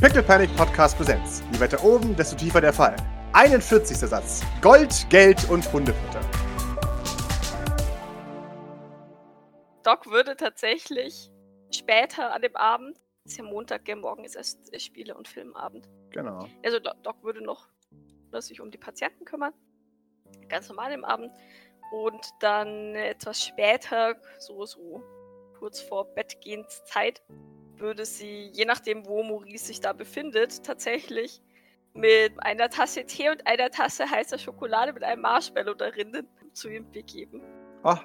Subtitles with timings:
[0.00, 1.42] Pickle Panic Podcast Präsenz.
[1.52, 2.94] Je weiter oben, desto tiefer der Fall.
[3.32, 3.96] 41.
[3.96, 4.42] Satz.
[4.62, 6.20] Gold, Geld und Hundefutter.
[9.82, 11.32] Doc würde tatsächlich
[11.74, 15.88] später an dem Abend, ist ja Montag, ja, morgen ist erst Spiele- und Filmabend.
[16.10, 16.46] Genau.
[16.64, 17.68] Also Do- Doc würde noch
[18.30, 19.52] ne, sich um die Patienten kümmern.
[20.48, 21.32] Ganz normal im Abend.
[21.90, 25.02] Und dann etwas später, so, so
[25.58, 27.20] kurz vor Bettgehenszeit,
[27.80, 31.40] würde sie, je nachdem, wo Maurice sich da befindet, tatsächlich
[31.94, 36.90] mit einer Tasse Tee und einer Tasse heißer Schokolade mit einem Marshmallow darin zu ihm
[36.92, 37.42] begeben.
[37.82, 38.00] Ah,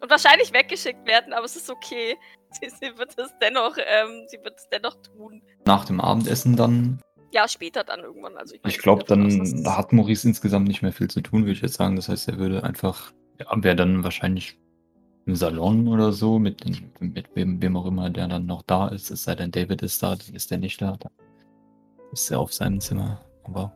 [0.00, 2.16] Und wahrscheinlich weggeschickt werden, aber es ist okay.
[2.60, 5.42] Sie, sie wird es dennoch, ähm, sie wird es dennoch tun.
[5.66, 7.00] Nach dem Abendessen dann.
[7.32, 8.36] Ja, später dann irgendwann.
[8.36, 11.42] Also ich, Ich glaube, aus, dann da hat Maurice insgesamt nicht mehr viel zu tun,
[11.42, 11.96] würde ich jetzt sagen.
[11.96, 14.58] Das heißt, er würde einfach, ja, wäre dann wahrscheinlich
[15.26, 18.88] im Salon oder so, mit, den, mit wem, wem auch immer der dann noch da
[18.88, 19.10] ist.
[19.10, 20.96] Es sei denn, David ist da, dann ist er nicht da.
[20.96, 21.12] Dann
[22.12, 23.20] ist er auf seinem Zimmer.
[23.42, 23.72] Aber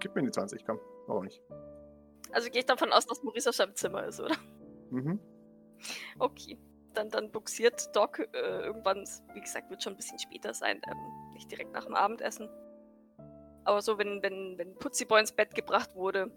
[0.00, 0.78] gib mir die 20, komm.
[1.06, 1.42] Warum nicht?
[2.32, 4.34] Also gehe ich davon aus, dass Maurice auf seinem Zimmer ist, oder?
[4.90, 5.20] Mhm.
[6.18, 6.58] Okay.
[6.94, 11.32] Dann, dann buxiert Doc äh, irgendwann, wie gesagt, wird schon ein bisschen später sein, ähm,
[11.34, 12.48] nicht direkt nach dem Abendessen.
[13.64, 16.32] Aber so, wenn, wenn, wenn Putziboy ins Bett gebracht wurde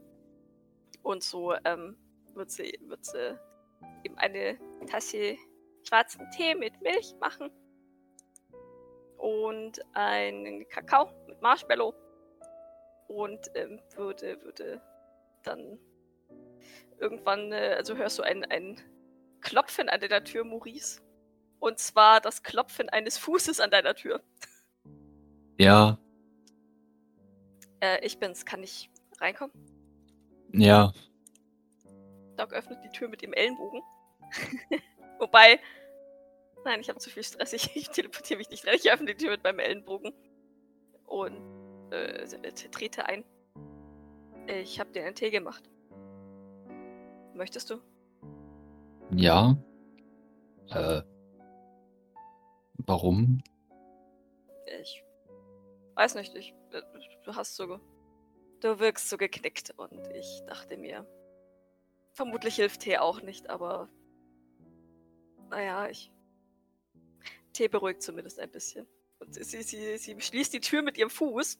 [1.01, 1.95] und so, ähm,
[2.35, 3.39] wird sie, wird sie
[4.03, 5.37] ihm eine Tasse
[5.87, 7.49] schwarzen Tee mit Milch machen.
[9.17, 11.93] Und einen Kakao mit Marshmallow.
[13.07, 14.81] Und ähm, würde, würde
[15.43, 15.77] dann
[16.99, 18.79] irgendwann, äh, also hörst du ein, ein
[19.41, 21.01] Klopfen an deiner Tür, Maurice.
[21.59, 24.23] Und zwar das Klopfen eines Fußes an deiner Tür.
[25.59, 25.97] ja,
[27.81, 29.51] Äh, ich bin's, kann ich reinkommen?
[30.53, 30.91] ja,
[32.41, 33.81] Doc öffnet die Tür mit dem Ellenbogen.
[35.19, 35.59] Wobei,
[36.65, 38.75] nein, ich habe zu viel Stress, ich, ich teleportiere mich nicht rein.
[38.75, 40.11] Ich öffne die Tür mit meinem Ellenbogen
[41.05, 43.23] und äh, t- trete ein.
[44.47, 45.69] Ich habe dir einen Tee gemacht.
[47.35, 47.81] Möchtest du?
[49.11, 49.55] ja.
[50.69, 51.01] Äh,
[52.77, 53.43] warum?
[54.79, 55.03] Ich
[55.95, 56.81] weiß nicht, ich, äh,
[57.25, 57.79] du hast so,
[58.61, 61.05] du wirkst so geknickt und ich dachte mir,
[62.13, 63.89] vermutlich hilft Tee auch nicht, aber
[65.49, 66.11] naja, ich,
[67.53, 68.87] Tee beruhigt zumindest ein bisschen.
[69.19, 71.59] Und sie, sie, sie, schließt die Tür mit ihrem Fuß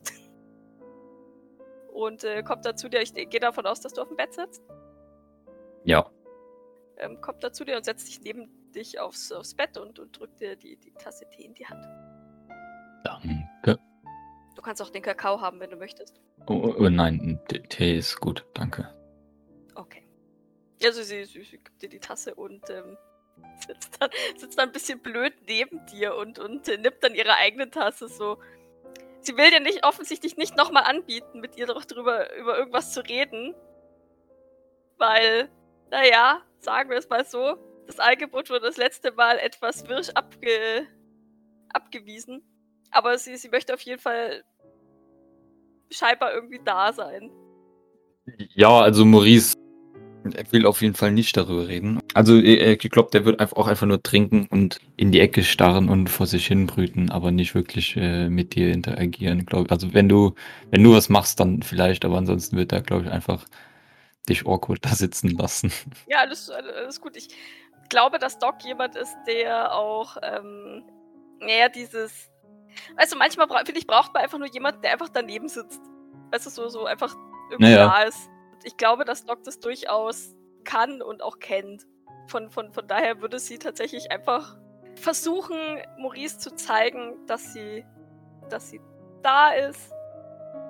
[1.93, 4.33] und äh, kommt dann zu dir, ich gehe davon aus, dass du auf dem Bett
[4.33, 4.63] sitzt,
[5.83, 6.09] Ja,
[7.01, 10.17] ähm, kommt dann zu dir und setzt sich neben dich aufs, aufs Bett und, und
[10.17, 11.83] drückt dir die, die Tasse Tee in die Hand.
[13.03, 13.79] danke.
[14.55, 16.21] Du kannst auch den Kakao haben, wenn du möchtest.
[16.47, 18.93] Oh, oh, oh nein, Tee ist gut, danke.
[19.75, 20.07] Okay.
[20.83, 22.97] Also sie, sie, sie gibt dir die Tasse und ähm,
[23.67, 27.35] sitzt, dann, sitzt dann ein bisschen blöd neben dir und, und äh, nimmt dann ihre
[27.35, 28.37] eigene Tasse so.
[29.21, 33.01] Sie will dir nicht offensichtlich nicht nochmal anbieten, mit ihr doch drüber über irgendwas zu
[33.01, 33.53] reden.
[34.97, 35.49] Weil,
[35.91, 40.87] naja, sagen wir es mal so, das Angebot wurde das letzte Mal etwas wirsch abge,
[41.69, 42.43] abgewiesen.
[42.89, 44.43] Aber sie, sie möchte auf jeden Fall
[45.91, 47.31] scheinbar irgendwie da sein.
[48.55, 49.55] Ja, also Maurice
[50.35, 51.99] er will auf jeden Fall nicht darüber reden.
[52.13, 55.89] Also ich glaube, der wird einfach auch einfach nur trinken und in die Ecke starren
[55.89, 59.71] und vor sich hin brüten, aber nicht wirklich äh, mit dir interagieren, glaube ich.
[59.71, 60.35] Also wenn du,
[60.71, 63.45] wenn du was machst, dann vielleicht, aber ansonsten wird er, glaube ich, einfach
[64.29, 65.71] dich awkward da sitzen lassen.
[66.07, 67.15] Ja, alles, alles gut.
[67.15, 67.29] Ich
[67.89, 70.83] glaube, dass Doc jemand ist, der auch, ähm,
[71.39, 72.29] naja, dieses.
[72.97, 75.81] Weißt du, manchmal finde ich, braucht man einfach nur jemanden, der einfach daneben sitzt.
[76.31, 77.13] Weißt du, so, so einfach
[77.49, 77.87] irgendwie Naja.
[77.87, 78.29] da ist.
[78.63, 81.85] Ich glaube, dass Doc das durchaus kann und auch kennt.
[82.27, 84.57] Von, von, von daher würde sie tatsächlich einfach
[84.95, 85.57] versuchen,
[85.97, 87.85] Maurice zu zeigen, dass sie,
[88.49, 88.79] dass sie
[89.23, 89.91] da ist,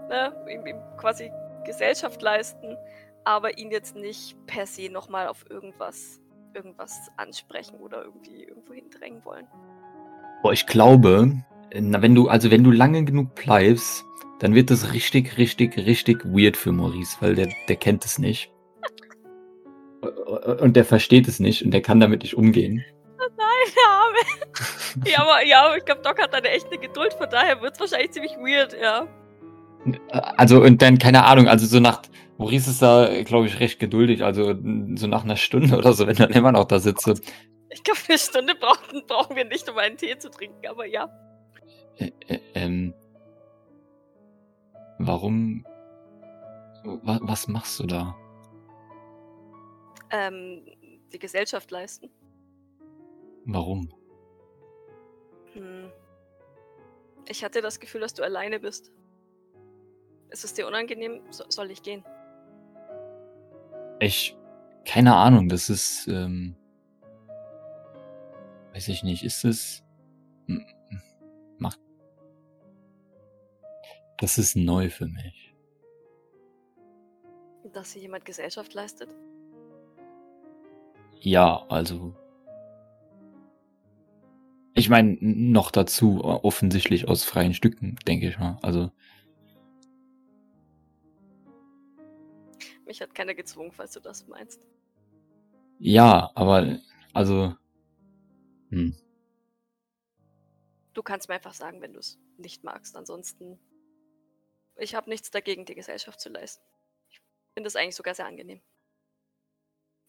[0.09, 0.33] ne?
[0.49, 1.31] ihm, ihm quasi
[1.65, 2.77] Gesellschaft leisten,
[3.23, 6.21] aber ihn jetzt nicht per se nochmal auf irgendwas,
[6.53, 9.47] irgendwas ansprechen oder irgendwie irgendwo hindrängen wollen.
[10.41, 11.31] Boah, ich glaube,
[11.73, 14.03] na, wenn du, also wenn du lange genug bleibst,
[14.41, 18.51] dann wird das richtig, richtig, richtig weird für Maurice, weil der, der kennt es nicht.
[20.59, 22.83] Und der versteht es nicht und der kann damit nicht umgehen.
[23.19, 25.09] Nein, der Arme.
[25.11, 27.75] ja, aber, ja, aber ich glaube, Doc hat da eine echte Geduld, von daher wird
[27.75, 29.07] es wahrscheinlich ziemlich weird, ja.
[30.11, 32.01] Also, und dann, keine Ahnung, also so nach,
[32.39, 34.55] Maurice ist da, glaube ich, recht geduldig, also
[34.95, 37.13] so nach einer Stunde oder so, wenn dann immer noch da sitze.
[37.69, 41.09] Ich glaube, eine Stunde brauchen, brauchen wir nicht, um einen Tee zu trinken, aber ja.
[41.97, 42.95] Äh, äh, ähm,
[45.07, 45.65] warum,
[46.83, 48.15] wa, was machst du da?
[50.09, 50.65] Ähm,
[51.11, 52.09] die Gesellschaft leisten.
[53.45, 53.89] Warum?
[55.53, 55.91] Hm.
[57.27, 58.91] Ich hatte das Gefühl, dass du alleine bist.
[60.29, 61.21] Ist es dir unangenehm?
[61.29, 62.03] So, soll ich gehen?
[63.99, 64.37] Ich,
[64.85, 66.55] keine Ahnung, das ist, ähm,
[68.73, 69.83] weiß ich nicht, ist es,
[74.21, 75.55] das ist neu für mich.
[77.73, 79.15] Dass hier jemand Gesellschaft leistet?
[81.19, 82.15] Ja, also,
[84.75, 88.91] ich meine, noch dazu, äh, offensichtlich aus freien Stücken, denke ich mal, also,
[92.85, 94.61] Mich hat keiner gezwungen, falls du das meinst.
[95.79, 96.77] ja, aber,
[97.13, 97.55] also,
[98.69, 98.95] hm,
[100.93, 102.95] Du kannst mir einfach sagen, wenn du es nicht magst.
[102.97, 103.57] Ansonsten,
[104.81, 106.63] ich habe nichts dagegen, die Gesellschaft zu leisten.
[107.09, 107.21] Ich
[107.53, 108.61] finde es eigentlich sogar sehr angenehm.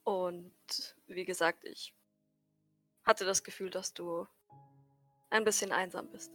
[0.05, 0.53] Und
[1.07, 1.95] wie gesagt, ich
[3.05, 4.27] hatte das Gefühl, dass du
[5.31, 6.33] ein bisschen einsam bist.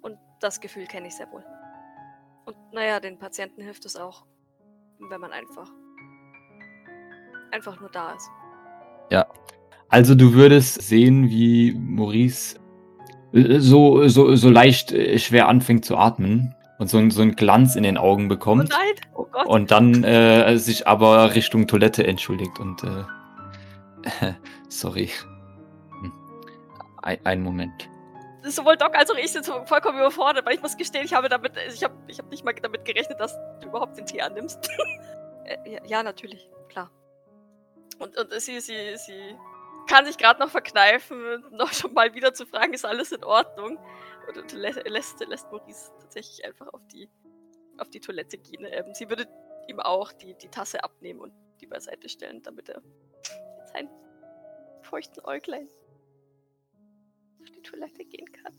[0.00, 1.44] Und das Gefühl kenne ich sehr wohl.
[2.46, 4.24] Und naja, den Patienten hilft es auch,
[4.98, 5.70] wenn man einfach
[7.50, 8.30] einfach nur da ist.
[9.88, 12.58] Also du würdest sehen, wie Maurice
[13.32, 17.36] äh, so, so, so leicht äh, schwer anfängt zu atmen und so, ein- so einen
[17.36, 18.94] Glanz in den Augen Oh bekommt nein!
[19.14, 19.46] Oh Gott!
[19.46, 24.34] und dann äh, sich aber Richtung Toilette entschuldigt und äh,
[24.68, 25.10] sorry.
[26.00, 26.12] Hm.
[27.02, 27.88] Ein, einen Moment.
[28.44, 31.52] sowohl Doc als auch ich sind vollkommen überfordert, weil ich muss gestehen, ich habe damit,
[31.72, 34.68] ich habe ich hab nicht mal damit gerechnet, dass du überhaupt den Tee annimmst.
[35.44, 36.90] äh, ja, ja, natürlich, klar.
[37.98, 39.34] Und, und sie, sie, sie
[39.88, 43.78] kann sich gerade noch verkneifen, noch schon mal wieder zu fragen, ist alles in Ordnung?
[44.84, 47.08] Lässt, lässt Maurice tatsächlich einfach auf die,
[47.78, 48.66] auf die Toilette gehen.
[48.70, 49.26] Ähm, sie würde
[49.68, 53.88] ihm auch die, die Tasse abnehmen und die beiseite stellen, damit er mit seinen
[54.82, 55.68] feuchten Äuglein
[57.40, 58.52] auf die Toilette gehen kann.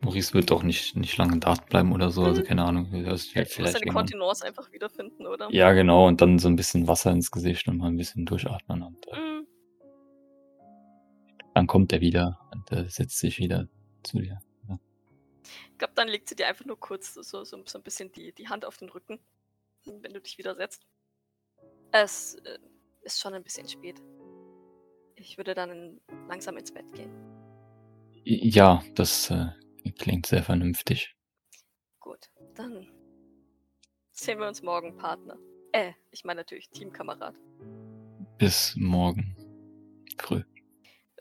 [0.00, 2.46] Maurice wird doch nicht, nicht lange da bleiben oder so, also Mhm.
[2.46, 3.04] keine Ahnung.
[3.04, 5.48] Das muss vielleicht seine Kontinence einfach wiederfinden, oder?
[5.50, 8.82] ja, genau, und dann so ein bisschen Wasser ins Gesicht und mal ein bisschen durchatmen
[8.82, 9.46] und äh, Mm,
[11.54, 13.66] dann kommt er wieder und äh, setzt sich wieder
[14.02, 14.38] zu dir.
[15.76, 18.32] Ich glaube, dann legt sie dir einfach nur kurz so, so, so ein bisschen die,
[18.32, 19.20] die Hand auf den Rücken,
[19.84, 20.86] wenn du dich wieder setzt.
[21.92, 22.58] Es äh,
[23.02, 24.00] ist schon ein bisschen spät.
[25.16, 26.00] Ich würde dann
[26.30, 27.12] langsam ins Bett gehen.
[28.24, 29.48] Ja, das äh,
[29.98, 31.14] klingt sehr vernünftig.
[32.00, 32.90] Gut, dann
[34.12, 35.36] sehen wir uns morgen, Partner.
[35.72, 37.34] Äh, ich meine natürlich Teamkamerad.
[38.38, 39.36] Bis morgen
[40.18, 40.42] früh.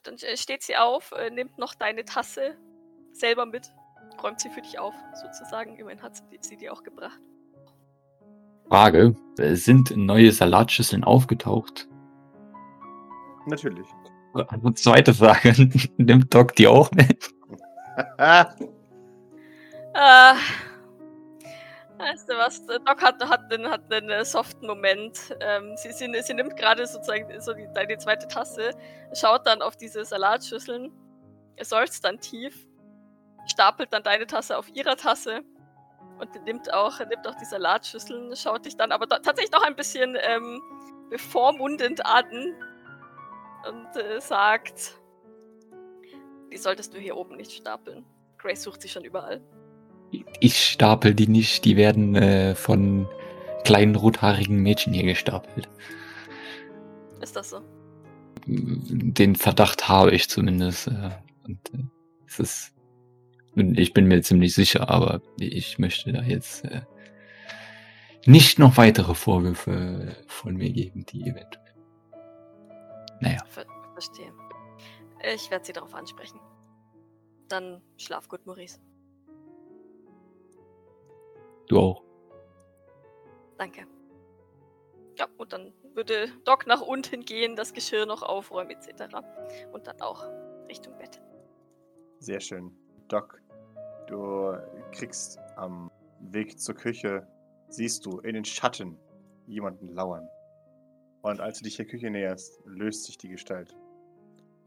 [0.04, 2.58] Dann äh, steht sie auf, äh, nimmt noch deine Tasse
[3.12, 3.69] selber mit,
[4.23, 5.75] räumt sie für dich auf, sozusagen.
[5.77, 7.19] Immerhin hat sie, die- sie dir auch gebracht.
[8.69, 11.88] Frage, äh, sind neue Salatschüsseln aufgetaucht?
[13.45, 13.88] Natürlich.
[14.62, 15.53] Und zweite Frage,
[15.97, 17.29] nimmt Doc die auch mit?
[18.17, 18.51] Ah,
[19.94, 20.35] Äh,
[21.97, 22.65] weißt du was?
[22.65, 25.33] der Doc hat, hat, einen, hat einen äh, soften Moment.
[25.39, 28.71] Ähm, sie, sie, sie nimmt gerade sozusagen so die, deine zweite Tasse,
[29.13, 30.91] schaut dann auf diese Salatschüsseln,
[31.62, 32.67] seufzt dann tief,
[33.47, 35.42] stapelt dann deine Tasse auf ihrer Tasse
[36.19, 40.18] und nimmt auch, nimmt auch die Salatschüsseln, schaut dich dann aber tatsächlich noch ein bisschen
[40.21, 40.62] ähm,
[41.09, 42.25] bevormundend an
[43.68, 45.00] und äh, sagt,
[46.51, 48.06] die solltest du hier oben nicht stapeln.
[48.38, 49.42] Grace sucht sie schon überall.
[50.39, 53.08] Ich stapel die nicht, die werden äh, von
[53.63, 55.67] kleinen rothaarigen Mädchen hier gestapelt.
[57.22, 57.62] Ist das so?
[58.46, 60.88] Den Verdacht habe ich zumindest.
[60.88, 61.10] Äh,
[61.43, 61.84] und äh,
[62.27, 62.75] es ist.
[63.55, 66.81] Ich bin mir ziemlich sicher, aber ich möchte da jetzt äh,
[68.25, 71.74] nicht noch weitere Vorwürfe von mir geben, die eventuell.
[73.21, 74.33] Naja, Ver verstehe.
[75.33, 76.39] Ich werde sie darauf ansprechen.
[77.47, 78.79] Dann schlaf gut, Maurice.
[81.67, 82.03] du auch.
[83.57, 83.88] Danke.
[85.17, 89.15] Ja, und dann würde Doc nach unten gehen, das Geschirr noch aufräumen etc.
[89.71, 90.25] Und dann auch
[90.67, 91.21] Richtung Bett.
[92.19, 92.75] sehr schön.
[93.07, 93.39] Doc,
[94.07, 94.57] du
[94.91, 97.27] kriegst am Weg zur Küche,
[97.69, 98.97] siehst du in den Schatten
[99.47, 100.27] jemanden lauern.
[101.21, 103.75] Und als du dich der Küche näherst, löst sich die Gestalt.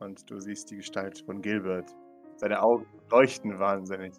[0.00, 1.95] Und du siehst die Gestalt von Gilbert.
[2.37, 4.14] Seine Augen leuchten wahnsinnig.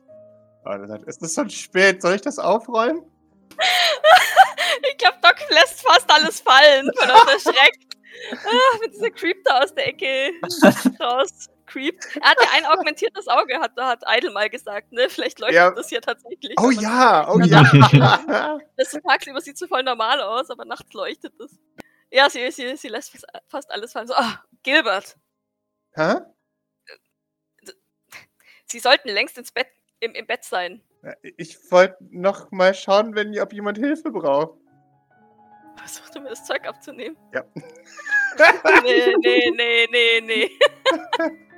[0.63, 3.03] Und er sagt, es ist schon spät, soll ich das aufräumen?
[4.91, 7.97] Ich glaube, Doc lässt fast alles fallen, von uns erschreckt.
[8.33, 10.31] Ah, mit dieser Creep da aus der Ecke
[10.99, 11.49] raus.
[11.69, 11.99] Creep.
[12.21, 15.07] Er hat ja ein augmentiertes Auge, hat, hat Idle mal gesagt, ne?
[15.09, 15.71] Vielleicht leuchtet Ja.
[15.71, 16.55] das hier tatsächlich.
[16.59, 18.59] Oh ja, oh Ja.
[18.75, 21.57] Das tagsüber sieht so voll normal aus, aber nachts leuchtet es.
[22.11, 23.15] Ja, sie, sie, sie lässt
[23.47, 24.07] fast, alles fallen.
[24.07, 25.15] So, ah, Gilbert,
[25.93, 26.15] Hä?
[28.65, 29.67] sie sollten längst ins Bett,
[29.99, 30.81] im, im Bett sein.
[31.37, 34.59] Ich wollte noch mal schauen, wenn, ob jemand Hilfe braucht.
[35.77, 37.17] Versuchte mir das Zeug abzunehmen.
[37.33, 37.43] Ja.
[38.83, 40.51] Nee, nee, nee, nee, nee.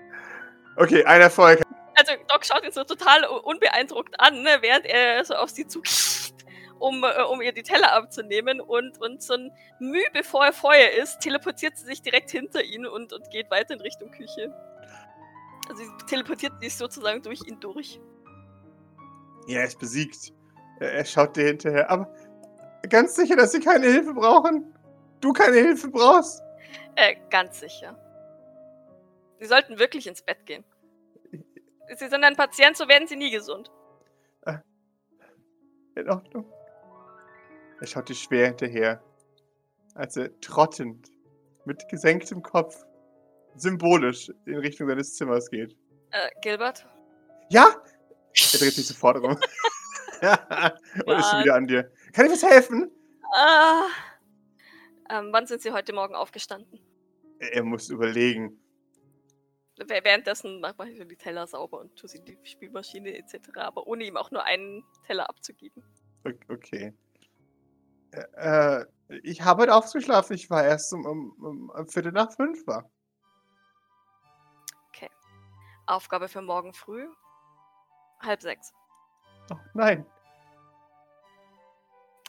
[0.81, 1.61] Okay, ein Erfolg.
[1.93, 5.83] Also Doc schaut ihn so total unbeeindruckt an, ne, während er so auf sie zu
[6.79, 10.89] um, äh, um ihr die Teller abzunehmen und, und so ein Mühe bevor er Feuer
[10.99, 14.51] ist, teleportiert sie sich direkt hinter ihn und, und geht weiter in Richtung Küche.
[15.69, 18.01] Also sie teleportiert sich sozusagen durch ihn durch.
[19.45, 20.33] Ja, er ist besiegt.
[20.79, 21.91] Er er schaut dir hinterher.
[21.91, 22.11] Aber
[22.89, 24.73] ganz sicher, dass sie keine Hilfe brauchen?
[25.19, 26.41] Du keine Hilfe brauchst?
[26.95, 27.95] Äh, ganz sicher.
[29.39, 30.63] Sie sollten wirklich ins Bett gehen.
[31.97, 33.69] Sie sind ein Patient, so werden sie nie gesund.
[35.95, 36.45] In Ordnung.
[37.81, 39.03] Er schaut dir schwer hinterher,
[39.93, 41.11] als er trottend,
[41.65, 42.85] mit gesenktem Kopf,
[43.55, 45.75] symbolisch in Richtung seines Zimmers geht.
[46.11, 46.87] Äh, Gilbert?
[47.49, 47.65] Ja?
[47.65, 49.37] Er dreht sich sofort rum.
[51.05, 51.91] Und ist schon wieder an dir.
[52.13, 52.91] Kann ich was helfen?
[53.33, 53.87] Ah.
[55.09, 56.79] Ähm, wann sind Sie heute Morgen aufgestanden?
[57.39, 58.60] Er er muss überlegen.
[59.87, 63.87] Wäh- Währenddessen mache ich die Teller sauber und tue sie in die Spielmaschine etc., aber
[63.87, 65.83] ohne ihm auch nur einen Teller abzugeben.
[66.49, 66.93] Okay.
[68.11, 68.85] Äh,
[69.23, 70.35] ich habe heute ausgeschlafen.
[70.35, 72.89] Ich war erst um, um, um, Viertel nach fünf war.
[75.91, 77.05] Aufgabe für morgen früh.
[78.21, 78.73] Halb sechs.
[79.51, 80.05] Oh, nein.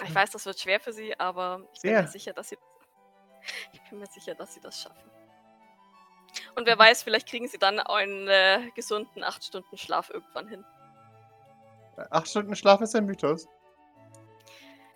[0.03, 2.03] Ich weiß, das wird schwer für Sie, aber ich bin Sehr.
[2.03, 2.59] mir sicher, dass Sie
[3.73, 5.12] ich bin mir sicher, dass Sie das schaffen.
[6.55, 10.65] Und wer weiß, vielleicht kriegen Sie dann einen äh, gesunden acht Stunden Schlaf irgendwann hin.
[12.11, 13.49] Acht Stunden Schlaf ist ein Mythos.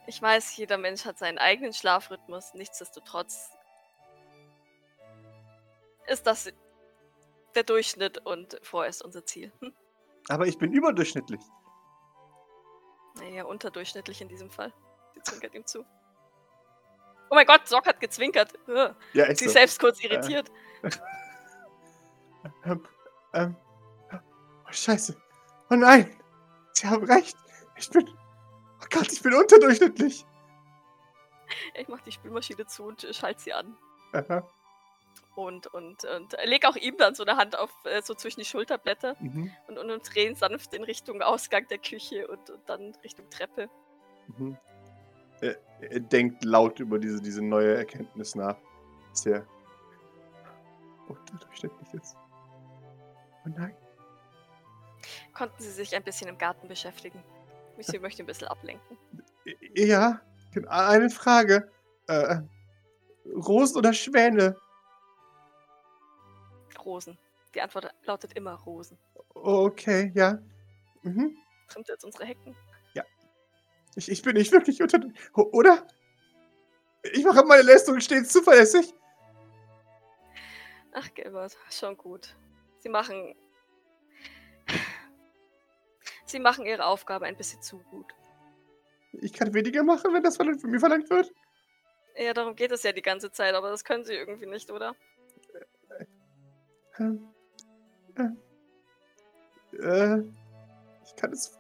[0.07, 2.55] Ich weiß, jeder Mensch hat seinen eigenen Schlafrhythmus.
[2.55, 3.51] Nichtsdestotrotz
[6.07, 6.53] ist das
[7.55, 9.53] der Durchschnitt und vorerst unser Ziel.
[9.61, 9.75] Hm?
[10.29, 11.41] Aber ich bin überdurchschnittlich.
[13.17, 14.73] Naja, unterdurchschnittlich in diesem Fall.
[15.15, 15.85] Sie zwinkert ihm zu.
[17.31, 18.53] Oh mein Gott, Sock hat gezwinkert.
[19.15, 19.51] Ja, Sie so.
[19.51, 20.51] selbst kurz irritiert.
[22.65, 22.85] Ähm,
[23.33, 23.57] ähm,
[24.13, 25.17] oh, scheiße.
[25.71, 26.11] Oh nein.
[26.73, 27.37] Sie haben recht.
[27.77, 28.09] Ich bin.
[28.09, 30.27] Oh Gott, ich bin unterdurchschnittlich.
[31.75, 33.77] Ich mach die Spülmaschine zu und äh, schalte sie an.
[34.13, 34.47] Aha.
[35.35, 38.41] Und, und, und äh, leg auch ihm dann so eine Hand auf, äh, so zwischen
[38.41, 39.53] die Schulterblätter Mhm.
[39.69, 43.69] und, und, und drehen sanft in Richtung Ausgang der Küche und, und dann Richtung Treppe.
[44.39, 44.57] Mhm.
[45.41, 48.57] Er, er denkt laut über diese, diese neue Erkenntnis nach.
[49.11, 49.47] Dass er
[51.09, 52.17] unterdurchschnittlich ist.
[53.47, 53.75] Oh nein.
[55.33, 57.23] Konnten sie sich ein bisschen im Garten beschäftigen.
[57.79, 58.99] Sie möchte ein bisschen ablenken.
[59.75, 60.21] Ja,
[60.69, 61.71] eine Frage.
[62.09, 62.41] Äh,
[63.35, 64.57] Rosen oder Schwäne?
[66.85, 67.19] Rosen.
[67.55, 68.99] Die Antwort lautet immer Rosen.
[69.35, 70.39] Okay, ja.
[71.03, 71.37] Mhm.
[71.69, 72.57] Trimmt jetzt unsere Hecken?
[73.97, 75.01] Ich, ich bin nicht wirklich unter...
[75.35, 75.87] Oder?
[77.13, 78.93] Ich mache meine Leistung stets zuverlässig.
[80.93, 82.37] Ach, Gilbert, schon gut.
[82.87, 83.35] Sie machen.
[86.25, 88.15] Sie machen ihre Aufgabe ein bisschen zu gut.
[89.15, 91.33] Ich kann weniger machen, wenn das von mir verlangt wird.
[92.15, 94.95] Ja, darum geht es ja die ganze Zeit, aber das können sie irgendwie nicht, oder?
[97.01, 97.29] Ähm,
[98.15, 100.25] äh, äh,
[101.05, 101.59] ich kann es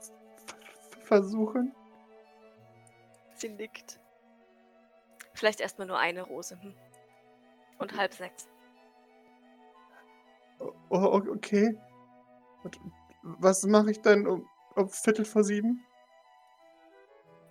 [1.02, 1.74] versuchen.
[3.34, 3.98] Sie nickt.
[5.34, 6.56] Vielleicht erstmal nur eine Rose.
[6.62, 6.72] Hm?
[7.78, 8.46] Und halb sechs.
[10.58, 11.76] Oh, okay.
[13.22, 15.84] Was mache ich dann um, um Viertel vor sieben?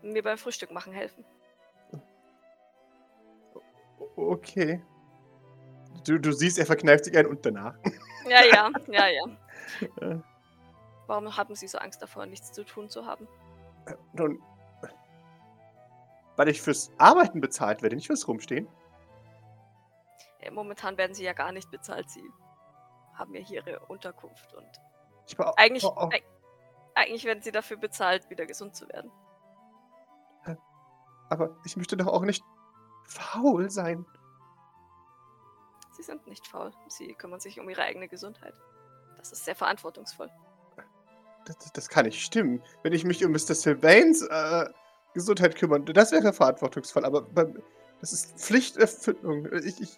[0.01, 1.25] Mir beim Frühstück machen helfen.
[4.15, 4.81] Okay.
[6.05, 7.75] Du, du siehst, er verkneift sich ein und danach.
[8.27, 9.23] Ja, ja, ja, ja.
[10.01, 10.17] Äh,
[11.05, 13.27] Warum haben Sie so Angst davor, nichts zu tun zu haben?
[14.13, 14.41] Nun,
[16.35, 18.67] weil ich fürs Arbeiten bezahlt werde, nicht fürs Rumstehen.
[20.39, 22.09] Äh, Momentan werden Sie ja gar nicht bezahlt.
[22.09, 22.23] Sie
[23.15, 26.23] haben ja hier Ihre Unterkunft und war eigentlich, eig-
[26.93, 29.11] eigentlich werden Sie dafür bezahlt, wieder gesund zu werden.
[31.29, 32.43] aber ich möchte doch auch nicht
[33.05, 34.05] faul sein.
[35.91, 36.71] Sie sind nicht faul.
[36.87, 38.53] Sie kümmern sich um Ihre eigene Gesundheit.
[39.17, 40.29] Das ist sehr verantwortungsvoll.
[41.45, 42.61] Das, das- das kann nicht stimmen.
[42.83, 43.55] Wenn ich mich um Mr.
[43.55, 44.69] Sylvains äh,
[45.13, 47.05] Gesundheit kümmern, das wäre verantwortungsvoll.
[47.05, 47.61] Aber beim,
[48.01, 49.51] das ist Pflichterfüllung.
[49.63, 49.97] Ich, ich,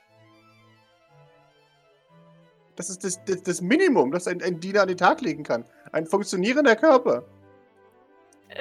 [2.77, 5.65] das ist das, das, das Minimum, das ein, ein Diener an den Tag legen kann.
[5.91, 7.25] Ein funktionierender Körper.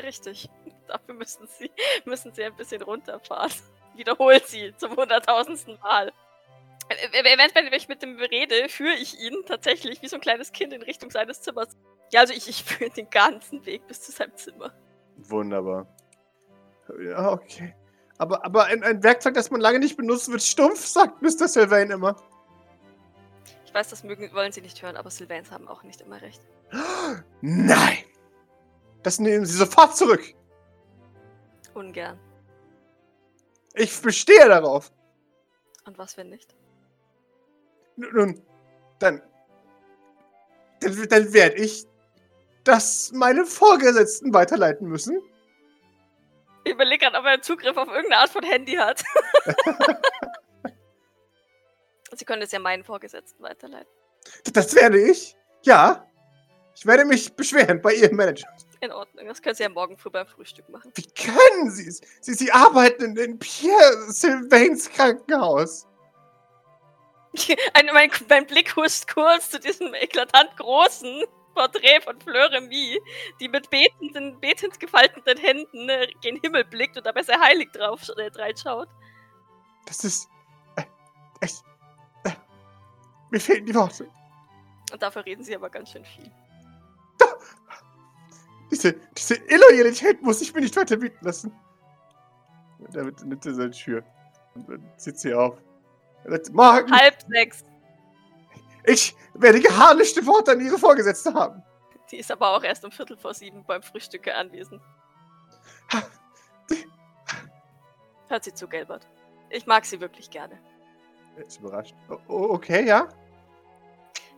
[0.02, 0.48] Richtig.
[0.88, 1.70] Dafür müssen Sie,
[2.04, 3.52] müssen Sie ein bisschen runterfahren.
[3.94, 6.12] Wiederholt Sie zum hunderttausendsten Mal.
[6.88, 10.22] Äh, äh, Wenn wenn ich mit dem rede, führe ich ihn tatsächlich wie so ein
[10.22, 11.68] kleines Kind in Richtung seines Zimmers.
[12.10, 14.72] Ja, also ich, ich führe den ganzen Weg bis zu seinem Zimmer.
[15.16, 15.86] Wunderbar.
[17.02, 17.74] Ja, okay.
[18.18, 21.48] Aber, aber ein, ein Werkzeug, das man lange nicht benutzt, wird stumpf, sagt Mr.
[21.48, 22.16] Sylvain immer.
[23.76, 26.40] Ich weiß, das mögen, wollen sie nicht hören, aber Sylvains haben auch nicht immer recht.
[27.42, 27.98] Nein!
[29.02, 30.32] Das nehmen Sie sofort zurück.
[31.74, 32.18] Ungern.
[33.74, 34.90] Ich bestehe darauf.
[35.84, 36.56] Und was, wenn nicht?
[37.96, 38.42] Nun, Nun,
[38.98, 39.20] dann,
[40.80, 41.84] dann, dann werde ich
[42.64, 45.20] das meine Vorgesetzten weiterleiten müssen.
[46.64, 49.04] Ich überlege gerade, ob er Zugriff auf irgendeine Art von Handy hat.
[52.16, 53.90] Sie können es ja meinen Vorgesetzten weiterleiten.
[54.52, 55.36] Das werde ich.
[55.62, 56.06] Ja.
[56.74, 58.48] Ich werde mich beschweren bei Ihrem Manager.
[58.80, 60.92] In Ordnung, das können Sie ja morgen früh beim Frühstück machen.
[60.94, 62.02] Wie können Sie es?
[62.20, 65.86] Sie, Sie arbeiten in, in Pierre Sylvains Krankenhaus.
[67.74, 73.00] Ein, mein, mein Blick huscht kurz zu diesem eklatant großen Porträt von Fleur Remy,
[73.40, 78.02] die mit betenden, betend gefalteten Händen äh, gen Himmel blickt und dabei sehr heilig drauf
[78.16, 78.88] äh, reinschaut.
[79.86, 80.28] Das ist.
[80.76, 80.84] Äh,
[81.40, 81.64] echt.
[83.30, 84.08] Mir fehlen die Worte.
[84.92, 86.30] Und dafür reden sie aber ganz schön viel.
[88.70, 91.52] Diese, diese Illoyalität muss ich mir nicht weiter bieten lassen.
[92.92, 94.02] Damit nimmt er seine Tür
[94.54, 95.56] und dann zieht sie auf.
[96.24, 97.64] Er sagt, Morgen, Halb sechs.
[98.84, 101.62] ich werde geharnischte Worte an Ihre Vorgesetzte haben.
[102.10, 104.80] Die ist aber auch erst um Viertel vor sieben beim Frühstück anwesend.
[108.28, 109.06] Hört sie zu, Gelbert.
[109.50, 110.58] Ich mag sie wirklich gerne.
[111.36, 111.94] Er ist überrascht.
[112.28, 113.08] O- okay, ja.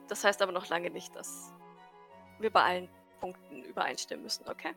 [0.08, 1.52] Das heißt aber noch lange nicht, dass
[2.38, 2.88] wir bei allen
[3.20, 4.74] Punkten übereinstimmen müssen, okay?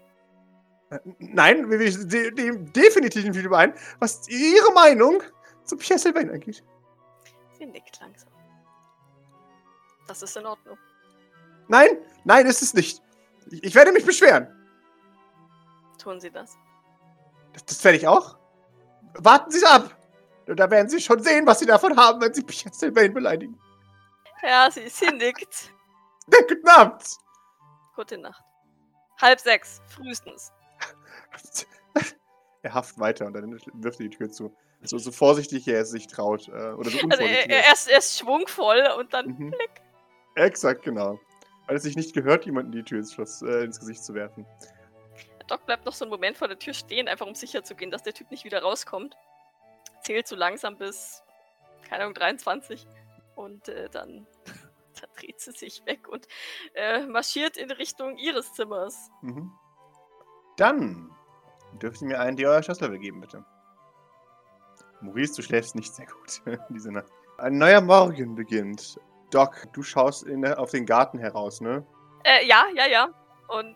[0.89, 5.21] Äh, Nein, wir dem definitiv nicht überein, was Ihre Meinung
[5.63, 6.63] zu Pierre Sylvain angeht.
[7.57, 8.29] Sie nickt langsam.
[10.07, 10.77] Das ist in Ordnung.
[11.67, 13.01] Nein, nein, ist es nicht.
[13.51, 14.47] Ich, ich werde mich beschweren.
[15.97, 16.57] Tun Sie das.
[17.53, 18.37] Das, das werde ich auch.
[19.13, 19.95] Warten Sie es ab.
[20.45, 23.59] Da werden Sie schon sehen, was Sie davon haben, wenn Sie Pierre Sylvain beleidigen.
[24.43, 25.71] Ja, sie, sie nickt.
[26.47, 27.03] Guten Abend.
[27.95, 28.43] Gute Nacht.
[29.21, 30.51] Halb sechs, frühestens.
[32.63, 34.55] Er hafft weiter und dann wirft er die Tür zu.
[34.83, 36.47] So, so vorsichtig er es sich traut.
[36.47, 39.49] Äh, oder so Also er, er, ist, er ist schwungvoll und dann Mhm.
[39.49, 39.81] Blick.
[40.35, 41.19] Exakt, genau.
[41.65, 44.45] Weil es sich nicht gehört, jemanden die Tür ins, Schloss, äh, ins Gesicht zu werfen.
[45.47, 47.89] Doc bleibt noch so einen Moment vor der Tür stehen, einfach um sicher zu gehen,
[47.89, 49.15] dass der Typ nicht wieder rauskommt.
[50.03, 51.23] Zählt so langsam bis,
[51.87, 52.87] keine Ahnung, 23.
[53.35, 54.27] Und äh, dann,
[55.01, 56.27] dann dreht sie sich weg und
[56.75, 59.09] äh, marschiert in Richtung ihres Zimmers.
[59.21, 59.51] Mhm.
[60.57, 61.11] Dann
[61.81, 63.45] dürft ihr mir einen euer Schlosslevel geben, bitte.
[65.01, 67.07] Maurice, du schläfst nicht sehr gut in dieser Nacht.
[67.37, 68.99] Ein neuer Morgen beginnt.
[69.31, 71.85] Doc, du schaust in, der- auf den Garten heraus, ne?
[72.23, 73.09] Äh, ja, ja, ja.
[73.47, 73.75] Und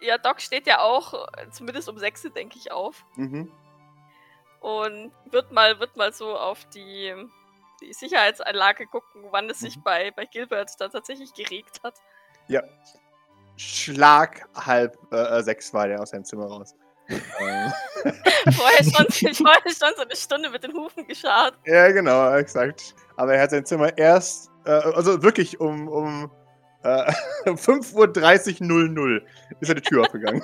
[0.00, 3.04] ja, Doc steht ja auch, äh, zumindest um 6, denke ich, auf.
[3.16, 3.50] Mhm.
[4.60, 7.14] Und wird mal, wird mal so auf die,
[7.82, 9.82] die Sicherheitsanlage gucken, wann es sich Mhm.
[9.84, 11.94] bei, bei Gilbert da tatsächlich geregt hat.
[12.48, 12.62] Ja.
[13.56, 16.74] Schlag halb äh, äh, sechs war der aus seinem Zimmer raus.
[17.08, 21.54] Vorher schon, vorher schon so eine Stunde mit den Hufen geschart.
[21.66, 22.94] ja, genau, exakt.
[23.16, 26.30] Aber er hat sein Zimmer erst, äh, also wirklich um, um
[26.82, 27.12] äh,
[27.46, 29.22] 5.30 Uhr
[29.60, 30.42] ist er die Tür aufgegangen.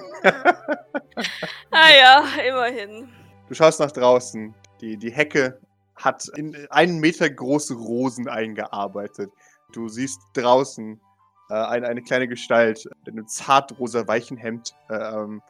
[1.70, 3.12] Ah ja, immerhin.
[3.48, 4.54] Du schaust nach draußen.
[4.80, 5.60] Die, die Hecke
[5.94, 9.30] hat in einen Meter große Rosen eingearbeitet.
[9.72, 11.00] Du siehst draußen
[11.50, 14.74] äh, eine, eine kleine Gestalt in einem zartrosa weichen Hemd.
[14.90, 15.42] Äh, ähm,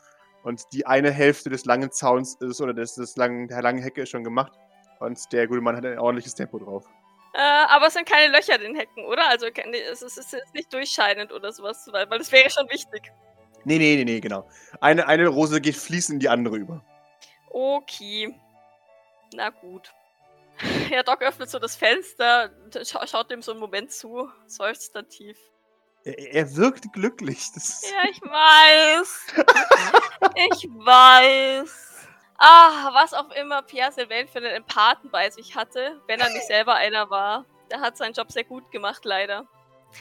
[0.44, 4.02] und die eine Hälfte des langen Zauns ist, oder des, des langen, der langen Hecke
[4.02, 4.52] ist schon gemacht.
[5.00, 6.84] Und der gute Mann hat ein ordentliches Tempo drauf.
[7.34, 9.28] Äh, aber es sind keine Löcher in den Hecken, oder?
[9.28, 13.12] Also es ist, es ist nicht durchscheinend oder sowas, weil, weil das wäre schon wichtig.
[13.64, 14.48] Nee, nee, nee, nee, genau.
[14.80, 16.84] Eine, eine Rose geht fließend in die andere über.
[17.56, 18.38] Okay.
[19.32, 19.92] Na gut.
[20.90, 22.50] Ja, Doc öffnet so das Fenster,
[22.84, 25.36] scha schaut dem so einen Moment zu, seufzt dann tief.
[26.04, 27.40] Er, er wirkt glücklich.
[27.82, 29.26] Ja, ich weiß.
[30.34, 32.08] ich weiß.
[32.38, 36.46] Ah, was auch immer Pierre Sylvain für einen Empathen bei sich hatte, wenn er nicht
[36.46, 37.44] selber einer war.
[37.70, 39.46] Der hat seinen Job sehr gut gemacht, leider.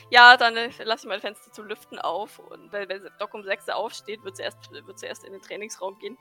[0.10, 2.40] Ja, dann äh, lass ich mein Fenster zum Lüften auf.
[2.40, 5.34] Und wenn, wenn Doc um 6 Uhr aufsteht, wird sie, erst, wird sie erst in
[5.34, 6.18] den Trainingsraum gehen.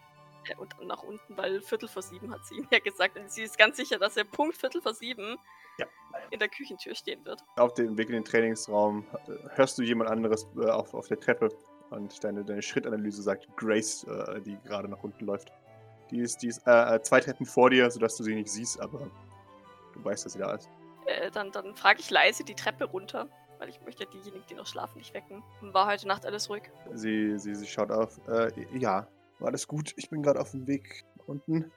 [0.49, 3.17] Äh, Und dann nach unten, weil Viertel vor sieben hat sie ihm ja gesagt.
[3.19, 5.37] Und sie ist ganz sicher, dass er Punkt Viertel vor sieben
[5.79, 5.87] Ja.
[6.31, 7.43] in der Küchentür stehen wird.
[7.57, 11.19] Auf dem Weg in den Trainingsraum äh, hörst du jemand anderes äh, auf, auf der
[11.21, 11.49] Treppe
[11.91, 15.53] und deine, deine Schrittanalyse sagt Grace, äh, die gerade nach unten läuft.
[16.11, 19.11] Die ist, die ist äh, zwei Treppen vor dir, sodass du sie nicht siehst, aber
[19.95, 20.69] du weißt, dass sie da ist.
[21.07, 23.29] Äh, dann dann frage ich leise die Treppe runter.
[23.59, 25.43] weil ich möchte diejenigen, die noch schlafen, nicht wecken.
[25.61, 26.65] War heute Nacht alles ruhig?
[26.93, 28.19] Sie, sie, sie schaut auf.
[28.29, 29.07] Äh, ja,
[29.39, 29.93] war alles gut.
[29.97, 31.71] Ich bin gerade auf dem Weg nach unten.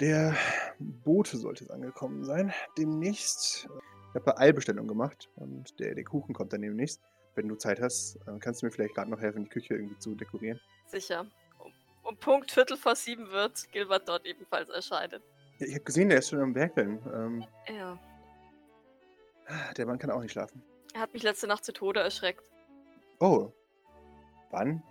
[0.00, 0.36] Der
[0.78, 2.52] Bote sollte angekommen sein.
[2.78, 3.68] Demnächst.
[4.10, 7.00] Ich habe eine Eilbestellung gemacht und der, der Kuchen kommt dann demnächst.
[7.34, 9.98] Wenn du Zeit hast, äh, kannst du mir vielleicht gerade noch helfen, die Küche irgendwie
[9.98, 10.60] zu dekorieren.
[10.86, 11.26] Sicher.
[11.58, 15.22] Um, um Punkt Viertel vor sieben wird Gilbert dort ebenfalls erscheinen.
[15.58, 17.00] Ja, ich habe gesehen, der ist schon am Werkeln.
[17.14, 17.98] Ähm, Ja.
[19.76, 20.62] der Mann kann auch nicht schlafen.
[20.94, 22.44] Er hat mich letzte Nacht zu Tode erschreckt.
[23.20, 23.50] Oh.
[24.50, 24.82] Wann?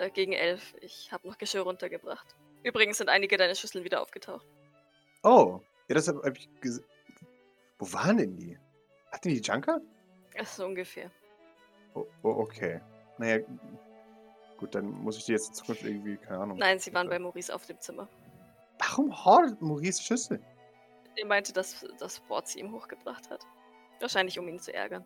[0.00, 0.74] Äh, gegen elf.
[0.80, 2.34] Ich habe noch Geschirr runtergebracht.
[2.62, 4.46] Übrigens sind einige deiner Schüsseln wieder aufgetaucht.
[5.22, 5.60] Oh.
[5.88, 6.84] Ja, das habe hab ich gesehen.
[7.78, 8.58] Wo waren denn die?
[9.12, 9.80] Hatten die Junker?
[10.34, 11.10] Das so ungefähr.
[11.94, 12.80] Oh, oh, okay.
[13.18, 13.44] Naja,
[14.56, 16.56] gut, dann muss ich die jetzt in Zukunft irgendwie, keine Ahnung.
[16.56, 18.08] Nein, sie waren bei Maurice auf dem Zimmer.
[18.78, 20.40] Warum hortet Maurice Schüssel?
[21.16, 23.44] Er meinte, dass das Wort sie ihm hochgebracht hat.
[23.98, 25.04] Wahrscheinlich, um ihn zu ärgern.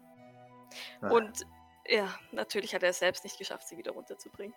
[1.01, 1.45] Ah, Und
[1.89, 4.55] ja, natürlich hat er es selbst nicht geschafft, sie wieder runterzubringen.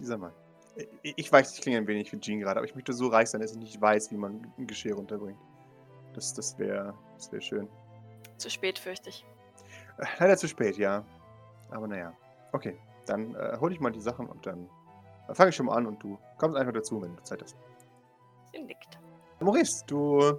[0.00, 0.32] Dieser Mann.
[1.02, 3.40] Ich, weiß, ich klinge ein wenig wie Jean gerade, aber ich möchte so reich sein,
[3.40, 5.38] dass ich nicht weiß, wie man ein Geschirr runterbringt.
[6.14, 7.68] Das, das wäre das wär schön.
[8.38, 9.24] Zu spät, fürchte ich.
[9.98, 11.04] Äh, Leider zu spät, ja.
[11.70, 12.12] Aber naja.
[12.52, 14.68] Okay, dann äh, hol ich mal die Sachen und dann
[15.28, 17.56] äh, fange ich schon mal an und du kommst einfach dazu, wenn du Zeit hast.
[18.52, 18.98] Sie nickt.
[19.40, 20.38] Maurice, du.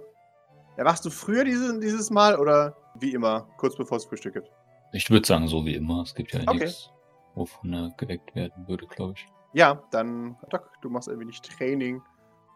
[0.76, 4.50] Erwachst du früher diese, dieses Mal oder wie immer, kurz bevor es Frühstück gibt?
[4.92, 6.02] Ich würde sagen, so wie immer.
[6.02, 6.64] Es gibt ja Okay.
[6.64, 6.90] nichts,
[7.34, 9.28] wovon er geweckt werden würde, glaube ich.
[9.54, 12.02] Ja, dann, Doc, du machst ein wenig Training.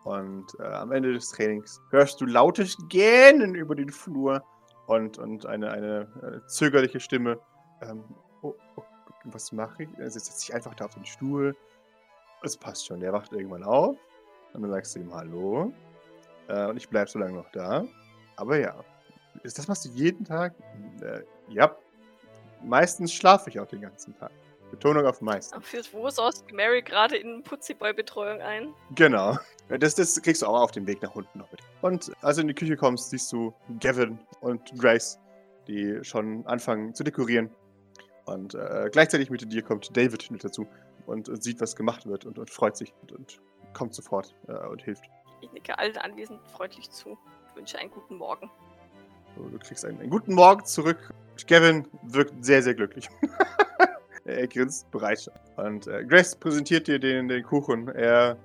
[0.04, 4.42] Und äh, am Ende des Trainings hörst du lautes Gähnen über den Flur
[4.86, 7.40] und, und eine, eine äh, zögerliche Stimme.
[7.82, 8.04] Ähm,
[8.42, 8.82] oh, oh,
[9.24, 9.88] was mache ich?
[9.98, 11.56] Er setzt sich einfach da auf den Stuhl.
[12.42, 13.96] Es passt schon, der wacht irgendwann auf.
[14.52, 15.72] Und dann sagst du ihm Hallo.
[16.48, 17.84] Äh, und ich bleib so lange noch da.
[18.36, 18.76] Aber ja.
[19.42, 20.54] Ist das machst du jeden Tag?
[21.02, 21.76] Äh, ja.
[22.62, 24.30] Meistens schlafe ich auch den ganzen Tag.
[24.70, 25.64] Betonung auf meistens.
[25.64, 28.74] Fürs wo sorgt Mary gerade in Putziboy-Betreuung ein?
[28.94, 29.38] Genau.
[29.68, 31.60] Das, das kriegst du auch auf dem Weg nach unten noch mit.
[31.82, 35.18] Und als du in die Küche kommst, siehst du Gavin und Grace,
[35.66, 37.50] die schon anfangen zu dekorieren.
[38.26, 40.66] Und äh, gleichzeitig mit dir kommt David mit dazu
[41.06, 43.40] und, und sieht, was gemacht wird und, und freut sich und, und
[43.72, 45.04] kommt sofort äh, und hilft.
[45.40, 47.16] Ich nicke allen Anwesenden freundlich zu.
[47.50, 48.50] Ich wünsche einen guten Morgen.
[49.36, 51.12] So, du kriegst einen, einen guten Morgen zurück.
[51.46, 53.08] Gavin wirkt sehr, sehr glücklich.
[54.26, 55.30] er grinst bereit.
[55.56, 57.88] Und äh, Grace präsentiert dir den, den Kuchen.
[57.88, 58.36] Er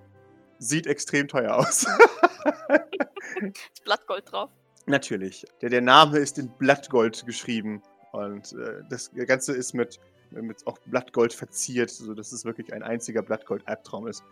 [0.60, 1.86] sieht extrem teuer aus.
[3.42, 4.50] Ist Blattgold drauf.
[4.86, 5.46] Natürlich.
[5.62, 7.82] Der, der Name ist in Blattgold geschrieben.
[8.12, 10.00] Und äh, das Ganze ist mit,
[10.32, 14.24] mit auch Blattgold verziert, sodass es wirklich ein einziger Blattgold-Albtraum ist.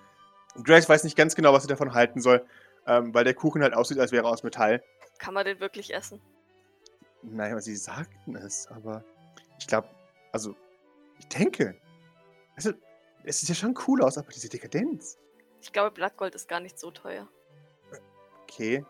[0.63, 2.45] Grace weiß nicht ganz genau, was sie davon halten soll,
[2.87, 4.83] ähm, weil der Kuchen halt aussieht, als wäre er aus Metall.
[5.19, 6.21] Kann man den wirklich essen?
[7.21, 9.03] Naja, sie sagten es, aber
[9.59, 9.89] ich glaube,
[10.31, 10.55] also,
[11.19, 11.79] ich denke.
[12.55, 12.71] Also,
[13.23, 15.17] es sieht ja schon cool aus, aber diese Dekadenz.
[15.61, 17.27] Ich glaube, Blattgold ist gar nicht so teuer.
[18.43, 18.83] Okay.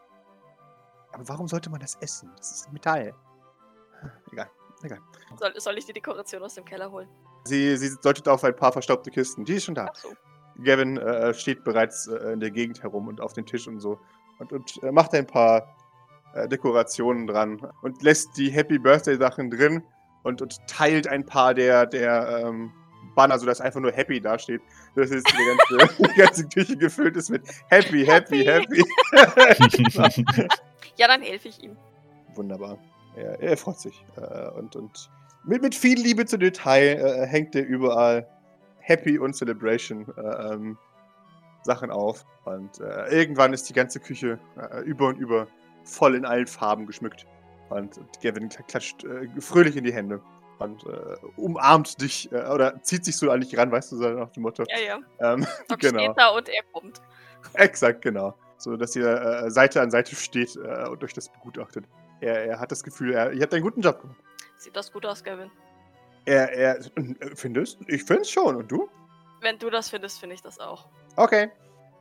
[1.11, 2.31] Aber warum sollte man das essen?
[2.37, 3.13] Das ist Metall.
[4.31, 4.49] Egal,
[4.83, 4.99] egal.
[5.37, 7.09] Soll, soll ich die Dekoration aus dem Keller holen?
[7.43, 9.43] Sie, sie deutet auf ein paar verstaubte Kisten.
[9.43, 9.87] Die ist schon da.
[9.89, 10.13] Ach so.
[10.63, 13.99] Gavin äh, steht bereits äh, in der Gegend herum und auf dem Tisch und so.
[14.39, 15.75] Und, und äh, macht ein paar
[16.33, 19.83] äh, Dekorationen dran und lässt die Happy Birthday Sachen drin
[20.23, 22.71] und, und teilt ein paar der, der ähm,
[23.15, 24.61] Banner, sodass einfach nur Happy dasteht.
[24.95, 28.83] Das ist die ganze, die ganze Küche gefüllt ist mit Happy, Happy, Happy.
[30.95, 31.77] Ja, dann helfe ich ihm.
[32.35, 32.77] Wunderbar.
[33.15, 34.03] Er, er freut sich.
[34.17, 35.09] Äh, und und
[35.45, 38.27] mit, mit viel Liebe zu Detail äh, hängt er überall
[38.79, 40.77] Happy und Celebration äh, ähm,
[41.63, 42.25] Sachen auf.
[42.45, 45.47] Und äh, irgendwann ist die ganze Küche äh, über und über
[45.83, 47.25] voll in allen Farben geschmückt.
[47.69, 50.21] Und, Gavin klatscht äh, fröhlich in die Hände
[50.59, 54.09] und äh, umarmt dich äh, oder zieht sich so an dich ran, weißt du, so
[54.09, 54.63] nach dem Motto.
[54.67, 55.33] Ja, ja.
[55.33, 55.99] Ähm, Doc genau.
[55.99, 57.01] steht da und er kommt.
[57.53, 58.35] Exakt, genau.
[58.57, 61.85] So, dass ihr äh, Seite an Seite steht äh, und euch das begutachtet.
[62.19, 64.19] Er, er hat das Gefühl, er, ihr habt einen guten Job gemacht.
[64.57, 65.49] Sieht das gut aus, Gavin?
[66.25, 66.79] Er, er,
[67.35, 67.79] findest?
[67.87, 68.57] Ich find's schon.
[68.57, 68.89] Und du?
[69.39, 70.89] Wenn du das findest, finde ich das auch.
[71.15, 71.49] Okay.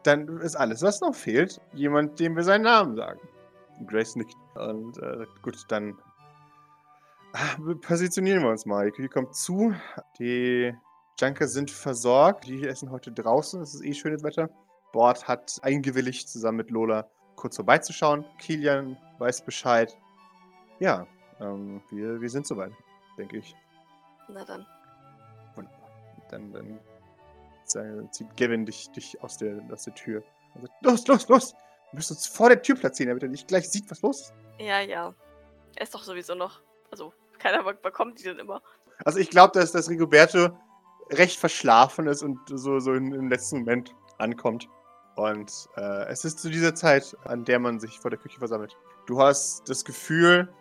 [0.03, 3.21] Dann ist alles, was noch fehlt, jemand, dem wir seinen Namen sagen.
[3.87, 4.35] Grace nickt.
[4.59, 5.97] Und äh, gut, dann
[7.33, 8.87] ah, positionieren wir uns mal.
[8.87, 9.75] Die Küche kommt zu.
[10.19, 10.75] Die
[11.21, 12.47] Junker sind versorgt.
[12.47, 13.61] Die essen heute draußen.
[13.63, 14.51] Es ist eh schönes Wetter.
[14.93, 18.25] Bord hat eingewilligt, zusammen mit Lola kurz vorbeizuschauen.
[18.39, 19.97] Kilian weiß Bescheid.
[20.81, 21.07] Ja,
[21.41, 22.73] ähm, wir, wir sind soweit,
[23.17, 23.55] denke ich.
[24.29, 24.67] Na dann.
[25.55, 25.91] Wunderbar.
[26.31, 26.79] Dann, dann
[27.75, 30.23] äh, zieht Gavin dich, dich aus, der, aus der Tür.
[30.61, 31.55] Sagt, los, los, los!
[31.91, 34.35] Wir müssen uns vor der Tür platzieren, damit er nicht gleich sieht, was los ist.
[34.59, 35.15] Ja, ja.
[35.77, 36.61] Er ist doch sowieso noch.
[36.91, 38.63] Also, Keiner, kommen die denn immer?
[39.05, 40.51] Also ich glaube, dass, dass Rigoberto
[41.11, 44.69] recht verschlafen ist und so, so im, im letzten Moment ankommt.
[45.17, 48.77] Und äh, es ist zu dieser Zeit, an der man sich vor der Küche versammelt.
[49.07, 50.53] Du hast das Gefühl,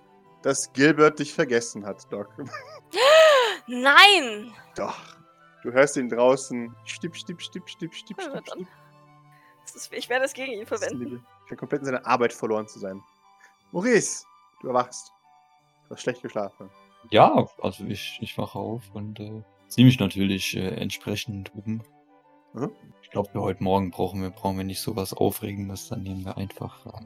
[0.41, 2.29] dass Gilbert dich vergessen hat, Doc.
[3.67, 4.53] Nein!
[4.75, 4.97] Doch.
[5.63, 6.73] Du hörst ihn draußen.
[6.85, 8.67] Stipp, stipp, stipp, stipp, stipp, stipp, stipp.
[9.75, 11.25] Ist, ich werde es gegen ihn verwenden.
[11.47, 13.03] Scheint komplett in seiner Arbeit verloren zu sein.
[13.71, 14.25] Maurice,
[14.61, 15.11] du erwachst.
[15.87, 16.69] Du hast schlecht geschlafen.
[17.11, 21.81] Ja, also ich, ich wache auf und äh, ziehe mich natürlich äh, entsprechend um.
[22.53, 22.71] Mhm.
[23.01, 25.89] Ich glaube, für heute Morgen brauchen wir, brauchen wir nicht so was Aufregendes.
[25.89, 27.05] Dann nehmen wir einfach äh,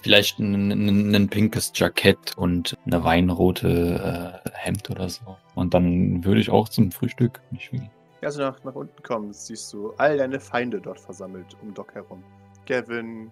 [0.00, 5.36] vielleicht ein, ein, ein pinkes Jackett und eine weinrote äh, Hemd oder so.
[5.54, 7.90] Und dann würde ich auch zum Frühstück nicht gehen.
[8.20, 11.74] Ja, als du nach, nach unten kommst, siehst du all deine Feinde dort versammelt um
[11.74, 12.22] Doc herum.
[12.66, 13.30] Gavin,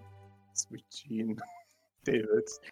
[0.55, 1.41] Sweet Jean.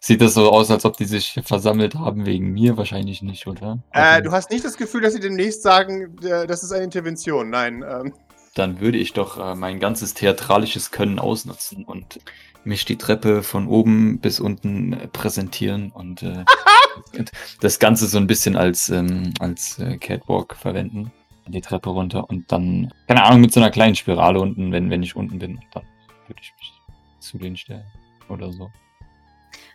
[0.00, 2.76] Sieht das so aus, als ob die sich versammelt haben wegen mir?
[2.76, 3.78] Wahrscheinlich nicht, oder?
[3.92, 7.50] Äh, du hast nicht das Gefühl, dass sie demnächst sagen, äh, das ist eine Intervention.
[7.50, 8.12] Nein, ähm,
[8.54, 12.20] Dann würde ich doch äh, mein ganzes theatralisches Können ausnutzen und
[12.64, 16.44] mich die Treppe von oben bis unten äh, präsentieren und äh,
[17.60, 21.12] das Ganze so ein bisschen als, ähm, als äh, Catwalk verwenden.
[21.48, 25.02] Die Treppe runter und dann, keine Ahnung, mit so einer kleinen Spirale unten, wenn, wenn
[25.02, 25.82] ich unten bin, dann
[26.28, 26.72] würde ich mich
[27.18, 27.84] zu denen stellen
[28.28, 28.70] oder so.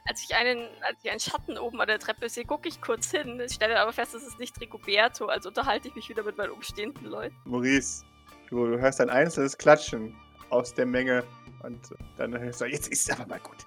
[0.07, 3.11] Als ich einen, als ich einen Schatten oben an der Treppe sehe, gucke ich kurz
[3.11, 3.39] hin.
[3.39, 6.51] Ich stelle aber fest, es ist nicht Rigoberto, also unterhalte ich mich wieder mit meinen
[6.51, 7.35] umstehenden Leuten.
[7.45, 8.05] Maurice,
[8.49, 10.15] du, du hörst ein einzelnes Klatschen
[10.49, 11.25] aus der Menge
[11.63, 13.57] und äh, dann hörst du, jetzt ist aber mal gut.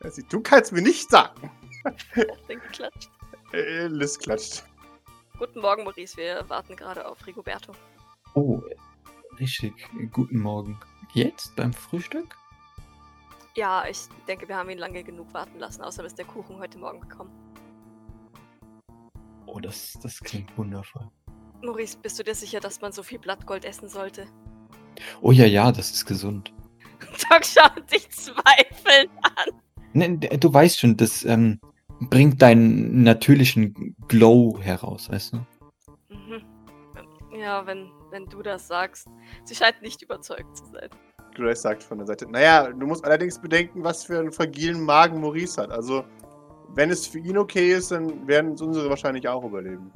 [0.00, 1.50] Also, Du kannst mir nicht sagen.
[2.14, 3.10] Dann geklatscht.
[3.52, 4.62] Äh, Liz klatscht.
[5.38, 6.16] Guten Morgen, Maurice.
[6.16, 7.72] Wir warten gerade auf Rigoberto.
[8.34, 8.62] Oh,
[9.40, 9.72] richtig.
[10.12, 10.78] Guten Morgen.
[11.14, 12.36] Jetzt beim Frühstück?
[13.58, 15.82] Ja, ich denke, wir haben ihn lange genug warten lassen.
[15.82, 17.32] Außerdem ist der Kuchen heute Morgen gekommen.
[19.46, 21.10] Oh, das, das klingt wundervoll.
[21.60, 24.28] Maurice, bist du dir sicher, dass man so viel Blattgold essen sollte?
[25.22, 26.52] Oh ja, ja, das ist gesund.
[27.30, 29.60] Doc schaut dich zweifelnd an.
[29.92, 31.58] Ne, du weißt schon, das ähm,
[31.98, 35.36] bringt deinen natürlichen Glow heraus, weißt du?
[36.10, 36.44] Mhm.
[37.36, 39.08] Ja, wenn, wenn du das sagst.
[39.42, 40.90] Sie scheint nicht überzeugt zu sein.
[41.38, 42.30] Grace sagt von der Seite.
[42.30, 45.70] Naja, du musst allerdings bedenken, was für einen fragilen Magen Maurice hat.
[45.70, 46.04] Also,
[46.74, 49.92] wenn es für ihn okay ist, dann werden es unsere wahrscheinlich auch überleben.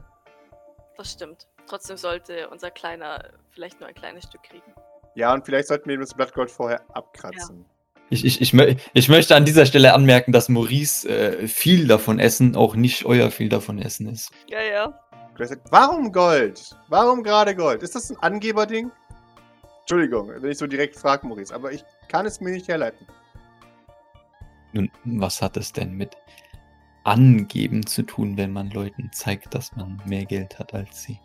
[0.96, 1.48] Das stimmt.
[1.66, 4.72] Trotzdem sollte unser Kleiner vielleicht nur ein kleines Stück kriegen.
[5.14, 7.66] Ja, und vielleicht sollten wir ihm das Blattgold vorher abkratzen.
[8.08, 12.18] Ich, ich, ich, mö- ich möchte an dieser Stelle anmerken, dass Maurice äh, viel davon
[12.18, 14.30] essen auch nicht euer viel davon essen ist.
[14.48, 14.98] Ja, ja.
[15.70, 16.76] Warum Gold?
[16.88, 17.82] Warum gerade Gold?
[17.82, 18.90] Ist das ein Angeberding?
[19.92, 23.06] Entschuldigung, wenn ich so direkt frage, Maurice, aber ich kann es mir nicht herleiten.
[24.72, 26.16] Nun, was hat es denn mit
[27.04, 31.20] Angeben zu tun, wenn man Leuten zeigt, dass man mehr Geld hat als sie?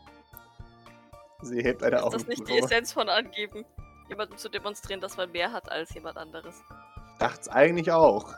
[1.43, 2.57] Sie hebt eine Ist das nicht die.
[2.57, 3.63] Essenz von angeben?
[4.09, 6.61] Jemandem zu demonstrieren, dass man mehr hat als jemand anderes.
[7.19, 8.33] Dacht's eigentlich auch.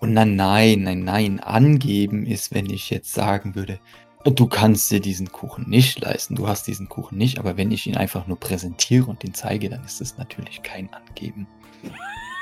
[0.00, 3.80] Und nein, nein, nein, nein, angeben ist, wenn ich jetzt sagen würde,
[4.24, 7.86] du kannst dir diesen Kuchen nicht leisten, du hast diesen Kuchen nicht, aber wenn ich
[7.86, 11.46] ihn einfach nur präsentiere und ihn zeige, dann ist es natürlich kein Angeben.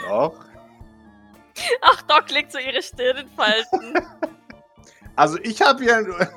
[0.09, 0.35] Doch.
[1.83, 3.95] Ach, Doc legt so ihre Stirn in Falten.
[5.17, 6.14] Also ich habe hier einen,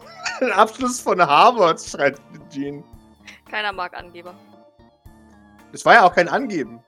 [0.41, 2.84] einen Abschluss von Harvard, schreit Jean.
[3.47, 4.34] Keiner mag Angeber.
[5.71, 6.84] Das war ja auch kein Angeben.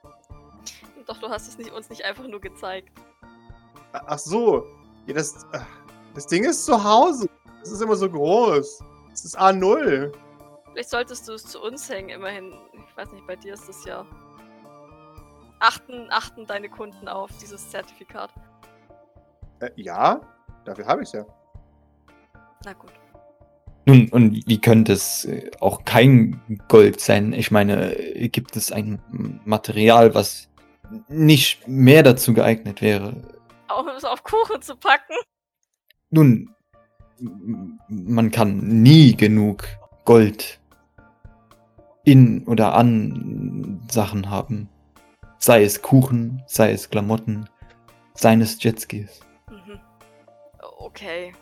[1.06, 2.88] Doch du hast es nicht, uns nicht einfach nur gezeigt.
[3.92, 4.66] Ach so.
[5.06, 5.46] Ja, das,
[6.16, 7.28] das Ding ist zu Hause.
[7.64, 8.84] Das ist immer so groß.
[9.08, 10.12] Das ist A0.
[10.72, 12.52] Vielleicht solltest du es zu uns hängen, immerhin.
[12.74, 14.04] Ich weiß nicht, bei dir ist das ja.
[15.60, 18.28] Achten, achten deine Kunden auf dieses Zertifikat.
[19.60, 20.20] Äh, ja,
[20.66, 21.24] dafür habe ich ja.
[22.66, 22.92] Na gut.
[23.86, 27.32] Nun, und wie könnte es äh, auch kein Gold sein?
[27.32, 29.00] Ich meine, äh, gibt es ein
[29.46, 30.50] Material, was
[31.08, 33.22] nicht mehr dazu geeignet wäre?
[33.68, 35.14] Auch um es auf Kuchen zu packen.
[36.10, 36.53] Nun,
[37.88, 39.66] man kann nie genug
[40.04, 40.60] Gold
[42.04, 44.68] in oder an Sachen haben.
[45.38, 47.48] Sei es Kuchen, sei es Klamotten,
[48.14, 49.20] seien es Jetskis.
[49.50, 49.80] Mhm.
[50.78, 51.34] Okay.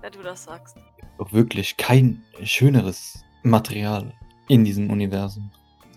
[0.00, 0.76] Wenn du das sagst.
[1.18, 4.12] Doch wirklich kein schöneres Material
[4.48, 5.50] in diesem Universum.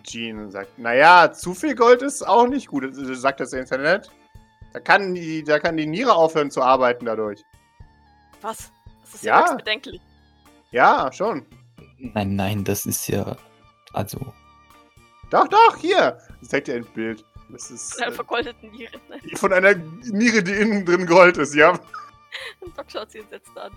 [0.03, 4.09] Jean sagt, naja, zu viel Gold ist auch nicht gut, sagt das Internet.
[4.71, 7.43] Da kann, die, da kann die Niere aufhören zu arbeiten dadurch.
[8.41, 8.71] Was?
[9.11, 9.45] Das ist Ja.
[9.47, 10.01] ja bedenklich.
[10.71, 11.45] Ja, schon.
[11.97, 13.35] Nein, nein, das ist ja.
[13.93, 14.33] Also,
[15.29, 16.19] Doch, doch, hier.
[16.39, 17.23] Das zeigt dir ein Bild.
[17.49, 18.97] Das ist Von einer äh, vergoldeten Niere.
[19.09, 19.37] Ne?
[19.37, 21.71] von einer Niere, die innen drin Gold ist, ja.
[22.59, 23.71] Und Doc schaut sie entsetzt an.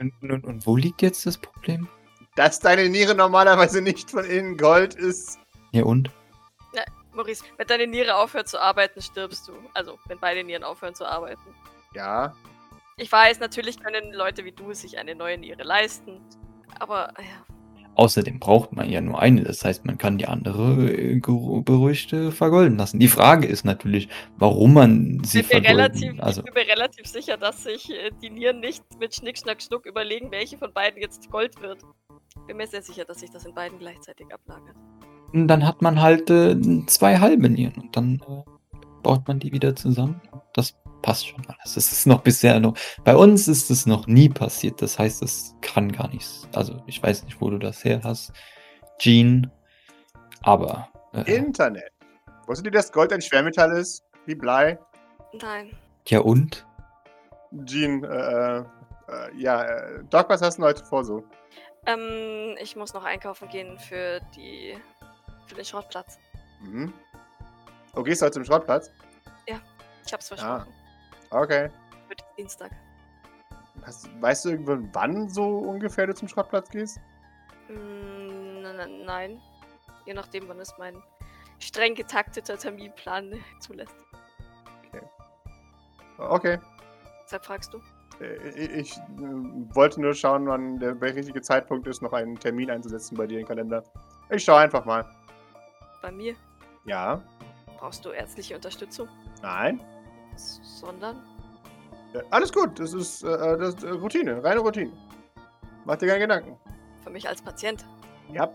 [0.00, 1.88] Und, und, und wo liegt jetzt das Problem?
[2.36, 5.40] Dass deine Niere normalerweise nicht von innen Gold ist.
[5.72, 6.10] Ja und?
[7.18, 9.52] Maurice, wenn deine Niere aufhört zu arbeiten, stirbst du.
[9.74, 11.42] Also, wenn beide Nieren aufhören zu arbeiten.
[11.92, 12.32] Ja.
[12.98, 16.20] Ich weiß, natürlich können Leute wie du sich eine neue Niere leisten.
[16.80, 17.46] Aber, ja.
[17.94, 22.30] Außerdem braucht man ja nur eine, das heißt, man kann die andere äh, beruhigt äh,
[22.30, 23.00] vergolden lassen.
[23.00, 26.54] Die Frage ist natürlich, warum man sie Ich bin, mir vergolden relativ, also ich bin
[26.54, 30.58] mir relativ sicher, dass sich äh, die Nieren nicht mit Schnick, Schnack, Schnuck überlegen, welche
[30.58, 31.82] von beiden jetzt Gold wird.
[32.46, 34.76] Bin mir sehr sicher, dass sich das in beiden gleichzeitig ablagert.
[35.32, 36.56] Und dann hat man halt äh,
[36.86, 40.20] zwei halbe Nieren und dann äh, baut man die wieder zusammen.
[40.52, 41.74] Das passt schon alles.
[41.74, 42.76] Das ist noch bisher noch.
[43.04, 44.82] Bei uns ist es noch nie passiert.
[44.82, 46.48] Das heißt, es kann gar nichts.
[46.54, 48.32] Also ich weiß nicht, wo du das her hast,
[48.98, 49.50] Gene.
[50.42, 51.92] Aber äh, Internet.
[52.46, 54.04] Wusstet ihr, dass Gold ein Schwermetall ist?
[54.26, 54.78] Wie Blei?
[55.40, 55.76] Nein.
[56.06, 56.66] ja und?
[57.64, 58.64] Jean, äh, äh,
[59.36, 61.24] ja, äh, Doc, was hast du denn heute vor so?
[61.86, 64.76] Ähm, ich muss noch einkaufen gehen für die.
[65.46, 66.18] für den Schrottplatz.
[66.60, 66.92] Mhm.
[67.94, 68.90] Oh, gehst du heute zum Schrottplatz?
[70.08, 70.72] Ich hab's versprochen.
[71.30, 71.68] Okay.
[72.08, 72.70] Den Dienstag.
[73.84, 77.00] Hast, weißt du irgendwann, wann so ungefähr du zum Schrottplatz gehst?
[77.68, 79.40] Mm, n- n- nein.
[80.06, 81.02] Je nachdem, wann es mein
[81.58, 83.94] streng getakteter Terminplan zulässt.
[86.18, 86.58] Okay.
[87.24, 87.78] Deshalb fragst du.
[88.20, 89.00] Äh, Ich, äh,
[89.74, 93.46] wollte nur schauen, wann der richtige Zeitpunkt ist, noch einen Termin einzusetzen bei dir im
[93.46, 93.84] Kalender.
[94.30, 95.04] Ich schaue einfach mal.
[96.02, 96.34] Bei mir
[96.86, 97.22] Ja?
[97.78, 99.08] brauchst du ärztliche Unterstützung,
[99.42, 99.80] Nein?
[100.62, 101.16] Sondern
[102.14, 104.92] Äh, alles gut, das ist, äh, das ist äh, Routine, reine Routine.
[105.84, 106.56] Mach dir keine Gedanken.
[107.04, 107.84] für mich als Patient.
[108.32, 108.50] Ja.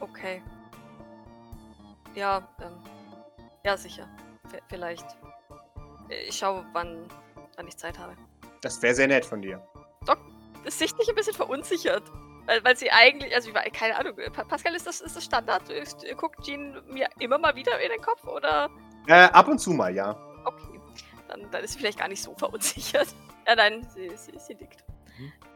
[0.00, 0.42] Okay.
[2.14, 2.72] Ja, ähm,
[3.64, 4.08] ja, sicher.
[4.48, 5.06] V vielleicht.
[6.28, 7.08] Ich schaue, wann,
[7.56, 8.14] wann ich Zeit habe.
[8.62, 9.60] Das wäre sehr nett von dir.
[10.64, 12.02] Ist sichtlich ein bisschen verunsichert.
[12.46, 15.62] Weil, weil sie eigentlich, also keine Ahnung, Pa- Pascal, ist das, ist das Standard?
[16.16, 18.68] Guckt Jean mir immer mal wieder in den Kopf oder?
[19.06, 20.16] Äh, ab und zu mal, ja.
[20.44, 20.75] Okay.
[21.36, 23.08] Dann, dann ist sie vielleicht gar nicht so verunsichert.
[23.46, 24.84] Ja, nein, sie, sie, sie nickt.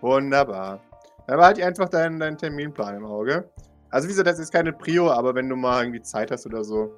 [0.01, 0.81] Wunderbar.
[1.27, 3.51] Dann behalte ich einfach deinen, deinen Terminplan im Auge.
[3.91, 6.65] Also wie gesagt, das ist keine Prio, aber wenn du mal irgendwie Zeit hast oder
[6.65, 6.95] so.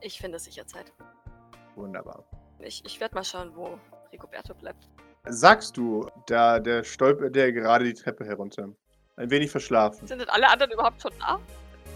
[0.00, 0.92] Ich finde sicher Zeit.
[1.74, 2.24] Wunderbar.
[2.60, 3.78] Ich, ich werde mal schauen, wo
[4.12, 4.88] Rigoberto bleibt.
[5.26, 8.68] Sagst du, da der stolpert der gerade die Treppe herunter.
[9.16, 10.06] Ein wenig verschlafen.
[10.06, 11.40] Sind denn alle anderen überhaupt schon da?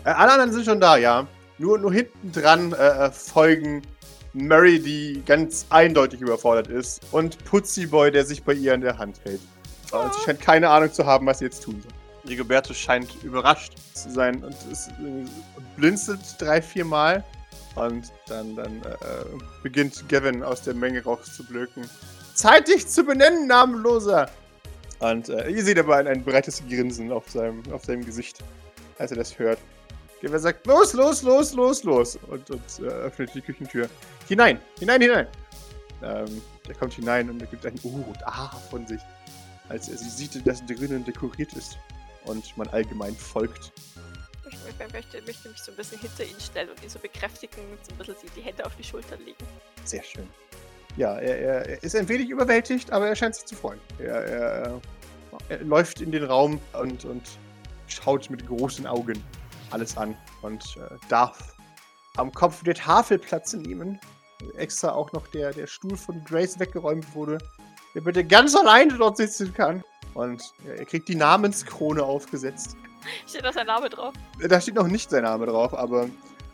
[0.05, 1.27] Äh, alle anderen sind schon da, ja.
[1.59, 3.83] Nur, nur hinten dran äh, äh, folgen
[4.35, 8.99] Mary, die ganz eindeutig überfordert ist, und Putzi Boy, der sich bei ihr in der
[8.99, 9.41] Hand hält.
[9.93, 11.93] Und sie scheint keine Ahnung zu haben, was sie jetzt tun soll.
[12.29, 15.27] Rigoberto scheint überrascht zu sein und äh,
[15.77, 17.25] blinzelt drei, vier Mal.
[17.75, 19.25] Und dann, dann äh, äh,
[19.63, 21.89] beginnt Gavin aus der Menge rauszublöken.
[22.35, 24.31] Zeit, dich zu benennen, Namenloser!
[25.01, 28.39] Und äh, ihr seht aber ein, ein breites Grinsen auf seinem, auf seinem Gesicht,
[28.99, 29.59] als er das hört.
[30.23, 32.19] Gavin sagt, los, los, los, los, los!
[32.29, 33.89] Und, und äh, öffnet die Küchentür.
[34.29, 35.27] Hinein, hinein, hinein!
[36.03, 39.01] Ähm, der kommt hinein und er gibt ein Uh und Ah von sich,
[39.69, 41.77] als er sie sieht, dass drinnen dekoriert ist
[42.25, 43.73] und man allgemein folgt.
[44.49, 47.63] Ich, ich möchte, möchte mich so ein bisschen hinter ihn stellen und ihn so bekräftigen
[47.71, 49.45] und so ein bisschen die Hände auf die Schultern legen.
[49.85, 50.29] Sehr schön.
[50.97, 53.81] Ja, er, er, er ist ein wenig überwältigt, aber er scheint sich zu freuen.
[53.99, 54.81] Er, er,
[55.49, 57.23] er läuft in den Raum und, und
[57.87, 59.23] schaut mit großen Augen
[59.71, 61.52] alles an und äh, darf
[62.17, 63.99] am Kopf der Tafel Platz nehmen.
[64.57, 67.39] Extra auch noch der, der Stuhl von Grace weggeräumt wurde,
[67.95, 69.83] der bitte ganz alleine dort sitzen kann.
[70.15, 72.77] Und ja, er kriegt die Namenskrone aufgesetzt.
[73.29, 74.13] Steht da sein Name drauf?
[74.47, 76.05] Da steht noch nicht sein Name drauf, aber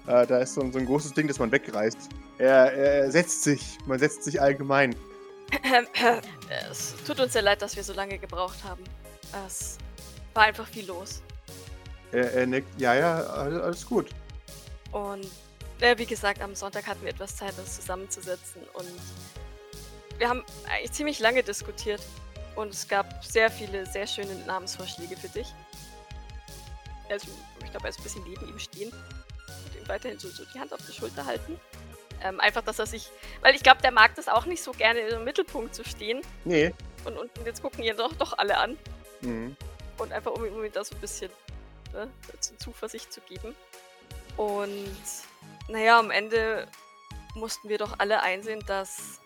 [0.07, 1.99] äh, da ist so, ein- so ein großes Ding, das man wegreißt.
[2.39, 4.95] Er, er setzt sich, man setzt sich allgemein.
[6.71, 8.83] es tut uns sehr leid, dass wir so lange gebraucht haben.
[9.47, 9.77] Es
[10.35, 11.23] war einfach viel los.
[12.13, 14.07] Er, er nickt, ja, ja, alles gut.
[14.93, 15.27] Und
[15.81, 18.63] äh, wie gesagt, am Sonntag hatten wir etwas Zeit, uns zusammenzusetzen.
[18.75, 18.89] Und
[20.19, 22.01] wir haben eigentlich ziemlich lange diskutiert.
[22.57, 25.47] Und es gab sehr viele, sehr schöne Namensvorschläge für dich.
[27.09, 27.29] Also,
[27.65, 30.59] ich glaube, er ist ein bisschen neben ihm stehen und ihm weiterhin so, so die
[30.59, 31.59] Hand auf die Schulter halten.
[32.23, 33.11] Ähm, einfach, dass er sich.
[33.43, 36.21] Weil ich glaube, der mag das auch nicht so gerne, im Mittelpunkt zu stehen.
[36.45, 36.75] Nee.
[37.05, 38.77] Und, und jetzt gucken ihn doch, doch alle an.
[39.21, 39.57] Mhm.
[39.99, 41.31] Und einfach, um, ihm- um ihm da so ein bisschen
[41.93, 43.55] ne, zu- Zuversicht zu geben.
[44.37, 44.97] Und
[45.69, 46.67] naja, am Ende
[47.35, 49.21] mussten wir doch alle einsehen, dass,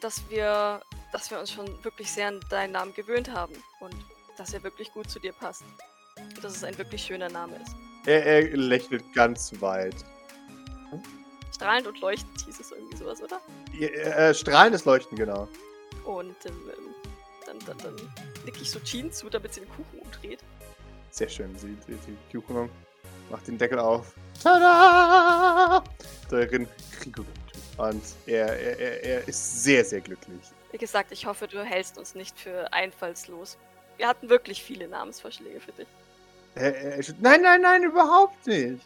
[0.00, 3.54] dass, wir, dass wir uns schon wirklich sehr an deinen Namen gewöhnt haben.
[3.80, 3.94] Und
[4.36, 5.64] dass er wirklich gut zu dir passt.
[6.16, 7.74] Und dass es ein wirklich schöner Name ist.
[8.06, 9.94] Er, er lächelt ganz weit.
[11.54, 13.40] Strahlend und leuchtend hieß es irgendwie sowas, oder?
[13.78, 15.48] Ja, Äh, strahlendes Leuchten, genau.
[16.04, 16.70] Und ähm,
[17.46, 17.96] dann, dann, dann
[18.44, 20.40] nicke ich so Jean zu, damit sie den Kuchen umdreht.
[21.10, 21.56] Sehr schön.
[21.56, 22.68] Sie, sie, die Kuchen
[23.30, 24.14] macht den Deckel auf.
[24.42, 25.82] Tada!
[26.30, 26.68] Darin
[27.04, 27.32] Rigoberto.
[27.76, 30.40] Und er, er, er, er ist sehr, sehr glücklich.
[30.70, 33.58] Wie gesagt, ich hoffe, du hältst uns nicht für einfallslos.
[33.96, 35.88] Wir hatten wirklich viele Namensvorschläge für dich.
[36.54, 38.84] Er, er- nein, nein, nein, überhaupt nicht.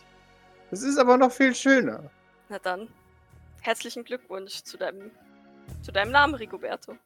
[0.71, 2.11] Das ist aber noch viel schöner.
[2.49, 2.89] Na dann,
[3.61, 5.11] herzlichen Glückwunsch zu deinem,
[5.83, 6.97] zu deinem Namen, Rigoberto.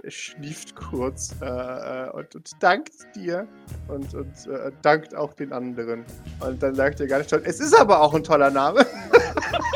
[0.00, 3.46] Er schnieft kurz äh, äh, und, und dankt dir
[3.88, 6.04] und, und äh, dankt auch den anderen.
[6.40, 8.86] Und dann sagt er ganz stolz, es ist aber auch ein toller Name.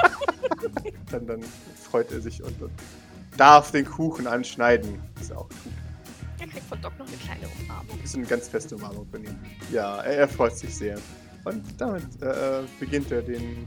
[1.11, 1.43] dann, dann
[1.91, 2.73] freut er sich und, und
[3.37, 5.01] darf den Kuchen anschneiden.
[5.21, 5.73] Ist auch gut.
[6.41, 8.01] Er kriegt von Doc noch eine kleine Umarmung.
[8.03, 9.39] Ist eine ganz feste Umarmung von ihm.
[9.71, 10.99] Ja, er, er freut sich sehr.
[11.45, 13.67] Und damit äh, beginnt er den,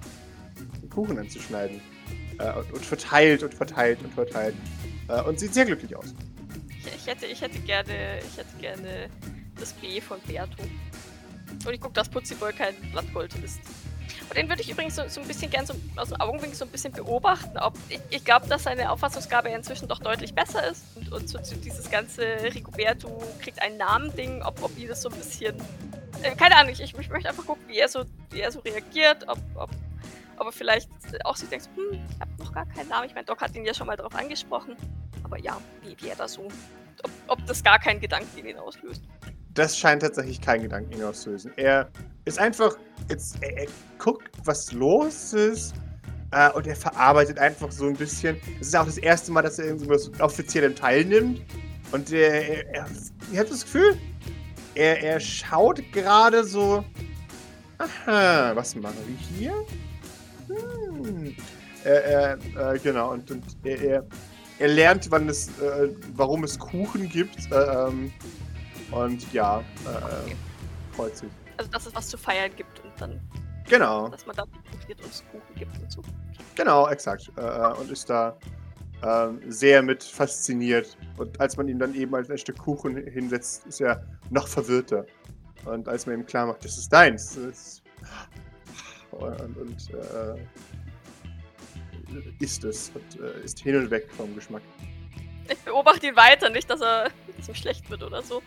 [0.81, 1.79] den Kuchen anzuschneiden.
[2.39, 4.55] Äh, und, und verteilt und verteilt und verteilt.
[5.07, 6.13] Äh, und sieht sehr glücklich aus.
[6.99, 9.09] Ich, hätte, ich hätte gerne, ich hätte gerne
[9.57, 10.63] das B von Berto.
[11.65, 13.61] Und ich gucke, dass Putziboy kein Blattgold ist.
[14.27, 16.65] Und den würde ich übrigens so, so ein bisschen gern so aus dem Augenwinkel so
[16.65, 17.57] ein bisschen beobachten.
[17.57, 20.83] Ob, ich ich glaube, dass seine Auffassungsgabe inzwischen doch deutlich besser ist.
[20.95, 25.09] Und, und so, so dieses ganze Rigoberto kriegt einen Namen-Ding, ob, ob ihn das so
[25.09, 25.55] ein bisschen.
[26.21, 29.27] Äh, keine Ahnung, ich, ich möchte einfach gucken, wie er so, wie er so reagiert,
[29.27, 29.69] ob, ob,
[30.37, 30.89] ob er vielleicht
[31.23, 33.07] auch sich denkt, hm, ich habe noch gar keinen Namen.
[33.07, 34.75] Ich meine, Doc hat ihn ja schon mal darauf angesprochen.
[35.23, 36.47] Aber ja, wie, wie er da so.
[37.03, 39.03] Ob, ob das gar keinen Gedanken in ihn auslöst.
[39.53, 41.51] Das scheint tatsächlich keinen Gedanken in ihn auszulösen.
[41.57, 41.89] Er
[42.25, 42.77] ist einfach,
[43.09, 45.73] jetzt, er, er guckt, was los ist.
[46.31, 48.37] Äh, und er verarbeitet einfach so ein bisschen.
[48.59, 51.41] Es ist auch das erste Mal, dass er irgendwas offiziellem teilnimmt.
[51.91, 52.85] Und er, er, er,
[53.31, 53.97] ich habe das Gefühl,
[54.75, 56.85] er, er schaut gerade so.
[57.79, 59.65] Aha, was machen wir hier?
[60.47, 61.35] Hm.
[61.83, 64.05] Er, er, äh, genau, und, und er,
[64.59, 67.51] er, er lernt, wann es, äh, warum es Kuchen gibt.
[67.51, 68.13] Äh, ähm,
[68.91, 71.29] und ja, äh, freut sich.
[71.57, 73.19] Also, dass es was zu feiern gibt und dann,
[73.67, 76.01] Genau, dass man da profitiert und es Kuchen gibt und so.
[76.55, 77.31] genau, exakt.
[77.37, 78.35] Äh, äh, und ist da
[79.03, 80.97] ähm, sehr mit fasziniert.
[81.17, 85.05] Und als man ihn dann eben als ein Stück Kuchen hinsetzt, ist er noch verwirrter.
[85.65, 87.83] Und als man ihm klar macht, das ist deins, das ist
[89.11, 90.35] und, und äh,
[92.39, 94.61] isst es und äh, ist hin und weg vom Geschmack.
[95.49, 97.09] Ich beobachte ihn weiter, nicht, dass er
[97.47, 98.41] ihm schlecht wird oder so.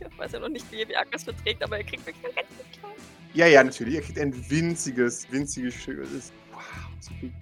[0.00, 2.48] Ich weiß ja noch nicht, wie, wie Agnes verträgt, aber er kriegt wirklich einen ganz
[2.78, 2.94] kleinen.
[3.34, 3.94] Ja, ja, natürlich.
[3.94, 6.60] Ihr kriegt ein winziges, winziges ist, wow,
[7.00, 7.32] so viel,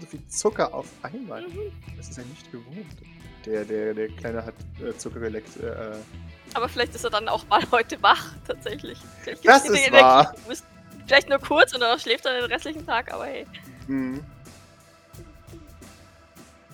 [0.00, 1.42] so viel Zucker auf einmal.
[1.42, 1.72] Mhm.
[1.96, 2.86] Das ist ja nicht gewohnt.
[3.44, 5.56] Der, der, der Kleine hat äh, Zucker geleckt.
[5.62, 5.96] Äh, äh,
[6.54, 8.98] Aber vielleicht ist er dann auch mal heute wach, tatsächlich.
[9.22, 10.34] Vielleicht Das ist wahr.
[11.06, 13.46] Vielleicht nur kurz und dann schläft er den restlichen Tag, aber hey.
[13.86, 14.24] mhm.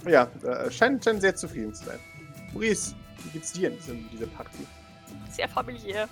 [0.08, 1.98] Ja, äh, scheint, scheint sehr zufrieden zu sein.
[2.52, 2.94] Maurice,
[3.24, 4.58] wie geht's dir in diesem- dieser Party?
[5.30, 6.08] Sehr familiär.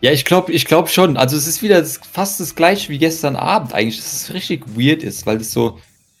[0.00, 1.16] Ja, ich glaube ich glaub schon.
[1.16, 4.64] Also es ist wieder das, fast das gleiche wie gestern Abend eigentlich, dass es richtig
[4.76, 5.78] weird ist, weil es so,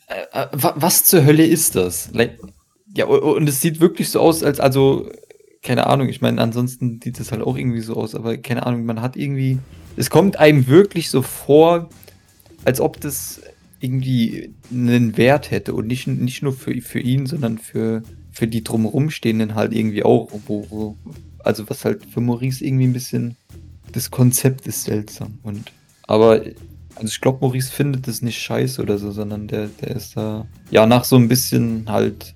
[0.08, 2.10] äh, äh, wa- was zur Hölle ist das?
[2.94, 5.10] Ja, und es sieht wirklich so aus, als, also,
[5.62, 8.84] keine Ahnung, ich meine, ansonsten sieht es halt auch irgendwie so aus, aber keine Ahnung,
[8.84, 9.58] man hat irgendwie,
[9.96, 11.88] es kommt einem wirklich so vor,
[12.64, 13.40] als ob das
[13.84, 18.64] irgendwie einen Wert hätte und nicht, nicht nur für, für ihn, sondern für, für die
[18.64, 20.96] drumherum stehenden halt irgendwie auch, wo, wo,
[21.38, 23.36] also was halt für Maurice irgendwie ein bisschen,
[23.92, 25.70] das Konzept ist seltsam und,
[26.04, 26.42] aber,
[26.94, 30.46] also ich glaube, Maurice findet das nicht scheiße oder so, sondern der, der ist da,
[30.70, 32.34] ja, nach so ein bisschen halt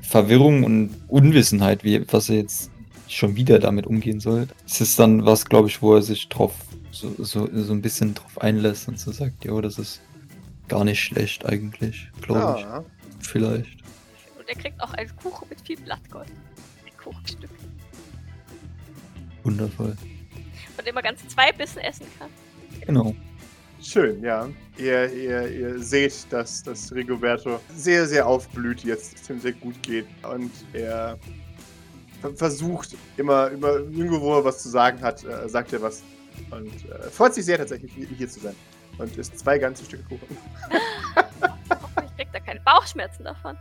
[0.00, 2.70] Verwirrung und Unwissenheit, wie, was er jetzt
[3.08, 4.48] schon wieder damit umgehen soll.
[4.66, 6.54] Es ist dann was, glaube ich, wo er sich drauf,
[6.90, 10.00] so, so, so ein bisschen drauf einlässt und so sagt, ja, das ist
[10.72, 13.26] gar nicht schlecht eigentlich, glaube Ja, ich.
[13.28, 13.82] Vielleicht.
[14.38, 16.28] Und er kriegt auch einen Kuchen mit viel Blattgold.
[16.28, 17.50] Ein Kuchenstück.
[19.42, 19.94] Wundervoll.
[20.74, 22.30] Von dem man ganze zwei Bissen essen kann.
[22.86, 23.14] Genau.
[23.82, 24.48] schön, ja.
[24.78, 29.80] Ihr, ihr, ihr seht, dass, dass Rigoberto sehr, sehr aufblüht jetzt, es ihm sehr gut
[29.82, 30.06] geht.
[30.22, 31.18] Und er
[32.22, 36.02] ver- versucht immer, immer irgendwo, wo er was zu sagen hat, äh, sagt er was.
[36.50, 38.54] Und äh, freut sich sehr tatsächlich, hier hier zu sein.
[38.98, 40.36] Und isst zwei ganze Stücke Kuchen.
[41.70, 43.56] Hoffentlich kriegt er keine Bauchschmerzen davon.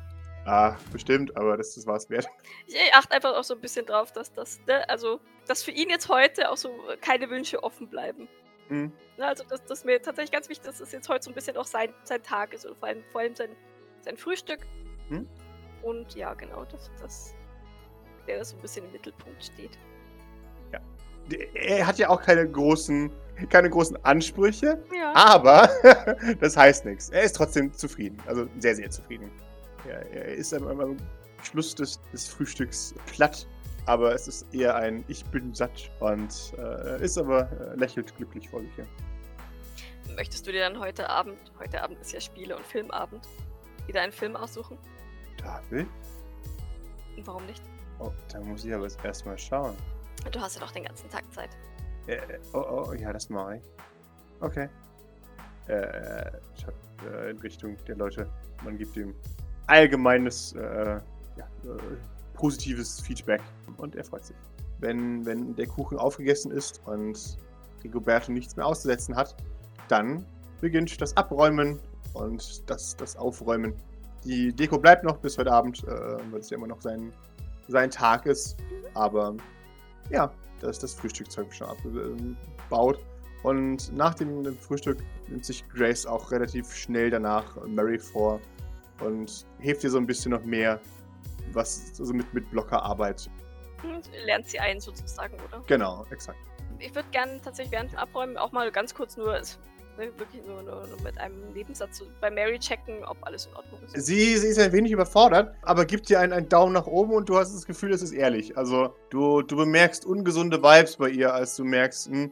[0.46, 2.28] Ah, bestimmt, aber das, das war's wert.
[2.66, 5.90] Ich achte einfach auch so ein bisschen drauf, dass das, ne, also, dass für ihn
[5.90, 8.28] jetzt heute auch so keine Wünsche offen bleiben.
[8.70, 8.92] Hm.
[9.18, 11.36] Ne, also, dass das mir tatsächlich ganz wichtig ist, dass es jetzt heute so ein
[11.36, 13.56] bisschen auch sein, sein Tag ist und vor allem, vor allem sein,
[14.02, 14.66] sein Frühstück.
[15.10, 15.28] Hm.
[15.84, 17.36] Und ja, genau, dass das,
[18.28, 19.78] der das so ein bisschen im Mittelpunkt steht.
[21.53, 23.11] Er hat ja auch keine großen,
[23.49, 25.13] keine großen Ansprüche, Ja.
[25.15, 25.69] aber
[26.39, 27.09] das heißt nichts.
[27.09, 28.17] Er ist trotzdem zufrieden.
[28.26, 29.32] Also sehr, sehr zufrieden.
[29.88, 30.97] Er, er ist am, am
[31.43, 33.47] Schluss des, des Frühstücks platt
[33.86, 38.49] aber es ist eher ein Ich bin satt und äh, ist aber äh, lächelt glücklich
[38.49, 38.88] vor sich hin.
[40.15, 43.28] Möchtest du dir dann heute Abend, heute Abend ist ja Spiele- und Filmabend,
[43.88, 44.78] wieder einen Film aussuchen?
[45.38, 45.88] David?
[47.17, 47.63] Und warum nicht?
[47.99, 49.76] Oh, da muss ich aber jetzt erstmal schauen.
[50.30, 51.49] Du hast ja doch den ganzen Tag Zeit.
[52.07, 52.19] Äh,
[52.53, 53.63] oh, oh, ja, das mache ich.
[54.39, 54.69] Okay.
[55.67, 56.74] Äh, ich hab,
[57.11, 58.30] äh, in Richtung der Leute,
[58.63, 59.13] man gibt ihm
[59.67, 60.99] allgemeines, äh,
[61.38, 61.78] ja, äh,
[62.34, 63.41] positives Feedback
[63.78, 64.36] und er freut sich.
[64.80, 67.38] Wenn, wenn der Kuchen aufgegessen ist und
[67.84, 69.36] Rigoberto nichts mehr auszusetzen hat,
[69.88, 70.26] dann
[70.59, 71.80] beginnt das Abräumen
[72.13, 73.74] und das, das Aufräumen.
[74.24, 77.13] Die Deko bleibt noch bis heute Abend, äh, weil es ja immer noch sein,
[77.67, 78.57] sein Tag ist.
[78.93, 79.36] Aber
[80.12, 82.99] ja, da ist das Frühstückzeug schon abgebaut.
[83.43, 88.39] Und nach dem Frühstück nimmt sich Grace auch relativ schnell danach Mary vor
[88.99, 90.80] und hilft ihr so ein bisschen noch mehr,
[91.53, 93.30] was also mit, mit Blockerarbeit.
[93.82, 95.64] Hm, Lernt sie ein sozusagen, oder?
[95.66, 96.38] Genau, exakt.
[96.78, 99.57] Ich würde gerne tatsächlich während dem Abräumen auch mal ganz kurz nur, es-
[100.02, 103.80] ne, wirklich nur, nur, nur mit einem Nebensatz bei Mary checken, ob alles in Ordnung
[103.84, 104.06] ist.
[104.06, 107.30] Sie, sie ist ein wenig überfordert, aber gibt dir einen, einen Daumen nach oben und
[107.30, 108.58] du hast das Gefühl, es ist ehrlich.
[108.58, 112.32] Also du, du bemerkst ungesunde Vibes bei ihr, als du merkst, hm,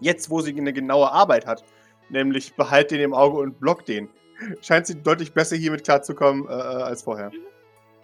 [0.00, 1.64] jetzt wo sie eine genaue Arbeit hat,
[2.08, 4.08] nämlich behalt den im Auge und block den,
[4.60, 7.30] scheint sie deutlich besser hiermit klarzukommen äh, äh, als vorher.
[7.30, 7.44] Mhm.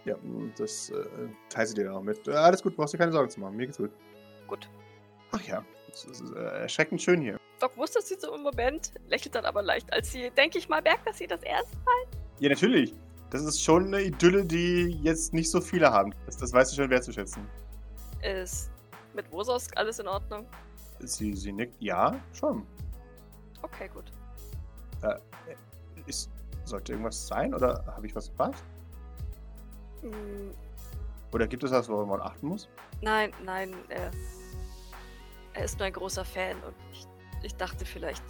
[0.05, 1.03] Ja, hm, das äh,
[1.49, 2.27] teilt sie dir dann auch mit.
[2.27, 3.91] Äh, alles gut, brauchst dir keine Sorgen zu machen, mir geht's gut.
[4.47, 4.69] Gut.
[5.31, 7.39] Ach ja, es ist äh, erschreckend schön hier.
[7.59, 10.81] Doc wusste sie so im Moment, lächelt dann aber leicht, als sie, denke ich mal,
[10.81, 11.75] merkt, dass sie das erste
[12.39, 12.93] Ja, natürlich.
[13.29, 16.13] Das ist schon eine Idylle, die jetzt nicht so viele haben.
[16.25, 17.47] Das, das weißt du schon wertzuschätzen.
[18.21, 18.69] ist.
[19.13, 20.45] Mit Wosos alles in Ordnung?
[20.99, 21.81] Sie, sie nickt.
[21.81, 22.65] Ja, schon.
[23.61, 24.11] Okay, gut.
[26.05, 26.29] Ist,
[26.65, 28.63] sollte irgendwas sein oder habe ich was verpasst?
[30.01, 30.53] Hm,
[31.33, 32.69] Oder gibt es was, worauf man achten muss?
[33.01, 34.11] nein, nein, er,
[35.53, 37.05] er ist nur ein großer Fan und ich,
[37.45, 38.23] ich dachte, vielleicht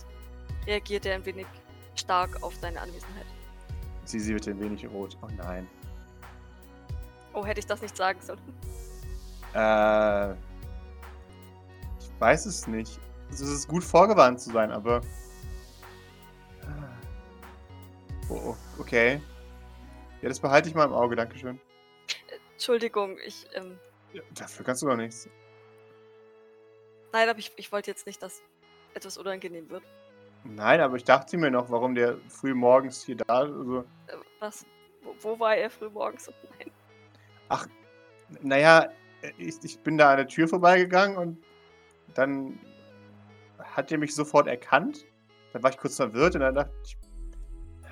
[0.68, 1.48] reagiert er ein wenig
[1.96, 3.26] stark auf deine Anwesenheit.
[4.06, 5.18] Sie, sie wird ein wenig rot.
[5.22, 5.68] Oh nein.
[7.34, 8.40] Oh, hätte ich das nicht sagen sollen.
[9.54, 10.34] Äh.
[12.00, 13.00] Ich weiß es nicht.
[13.32, 15.02] Es ist gut vorgewarnt zu sein, aber.
[18.30, 19.22] Oh, oh, okay.
[20.22, 21.60] Ja, das behalte ich mal im Auge, Dankeschön.
[22.54, 23.78] Entschuldigung, ich, ähm,
[24.14, 25.30] Ja, dafür kannst du doch nichts.
[27.12, 28.42] nein, aber ich, ich wollte jetzt nicht, dass
[28.96, 29.84] etwas unangenehm wird.
[30.44, 33.26] Nein, aber ich dachte mir noch, warum der früh morgens hier da.
[33.28, 33.84] Also, Äh,
[34.40, 34.66] was?
[35.04, 36.32] Wo, wo war er früh morgens?
[37.50, 37.70] Nein.
[38.42, 38.90] naja,
[39.38, 41.44] ich, ich bin da an der Tür vorbeigegangen und
[42.14, 42.60] dann
[43.60, 45.06] hat er mich sofort erkannt.
[45.54, 46.98] Dann war ich kurz verwirrt und dann dachte ich.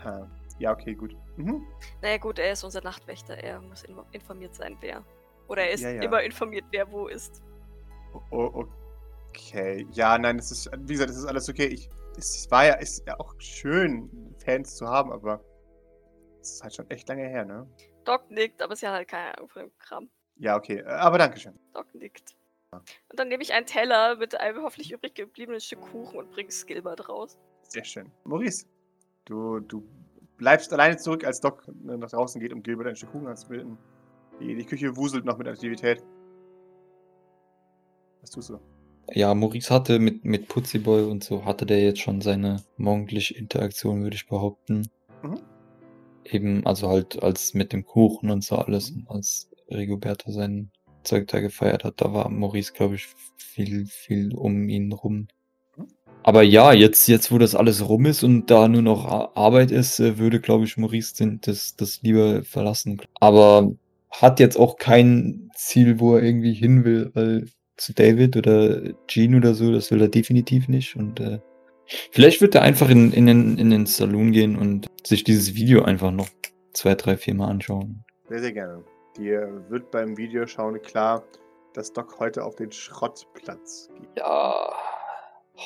[0.04, 0.30] Ha,
[0.60, 1.16] ja, okay, gut.
[1.38, 1.66] Mhm.
[2.02, 3.36] Naja, gut, er ist unser Nachtwächter.
[3.38, 5.04] Er muss in, informiert sein, wer.
[5.48, 6.04] Oder er ist Ja, ja.
[6.04, 7.42] immer informiert, wer wo ist.
[8.30, 8.66] Oh,
[9.34, 9.88] okay.
[9.92, 11.66] Ja, nein, es ist, wie gesagt, es ist alles okay.
[11.66, 15.44] Ich, es war ja, ist ja auch schön, Fans zu haben, aber
[16.42, 17.68] es ist halt schon echt lange her, ne?
[18.06, 20.10] Doc nickt, aber sie hat halt keine Ahnung von dem Kram.
[20.36, 20.84] Ja, okay.
[20.84, 21.58] Aber Dankeschön.
[21.74, 22.36] Doc nickt.
[22.72, 26.50] Und dann nehme ich einen Teller mit einem hoffentlich übrig gebliebenen Stück Kuchen und bringe
[26.50, 27.38] es Gilbert raus.
[27.62, 28.12] Sehr schön.
[28.24, 28.66] Maurice,
[29.26, 29.88] du, du
[30.38, 33.78] bleibst alleine zurück, als Doc nach draußen geht, um Gilbert ein Stück Kuchen anzubilden.
[34.40, 36.04] Die, die Küche wuselt noch mit Aktivität.
[38.22, 38.60] Was tust du?
[39.12, 44.02] Ja, Maurice hatte mit, mit Putziboy und so, hatte der jetzt schon seine morgendliche Interaktion,
[44.04, 44.88] würde ich behaupten.
[45.22, 45.40] Mhm.
[46.26, 50.72] Eben, also halt als mit dem Kuchen und so alles, und als Rigoberto sein
[51.04, 55.28] Zeug da gefeiert hat, da war Maurice, glaube ich, viel, viel um ihn rum.
[55.78, 55.88] Mhm.
[56.24, 59.72] Aber ja, jetzt, jetzt, wo das alles rum ist und da nur noch Ar- Arbeit
[59.72, 63.02] ist, äh, würde, glaube ich, Maurice den, das, das lieber verlassen.
[63.20, 63.74] Aber
[64.10, 67.48] hat jetzt auch kein Ziel, wo er irgendwie hin will, weil
[67.78, 70.96] zu David oder Gene oder so, das will er definitiv nicht.
[70.96, 71.40] Und äh,
[72.12, 75.84] vielleicht wird er einfach in, in, den, in den Saloon gehen und sich dieses Video
[75.84, 76.30] einfach noch
[76.74, 78.04] zwei, drei, vier Mal anschauen.
[78.30, 78.84] Sehr, sehr gerne.
[79.18, 81.24] Dir wird beim Videoschauen klar,
[81.74, 84.10] dass Doc heute auf den Schrottplatz geht.
[84.18, 84.74] Ja,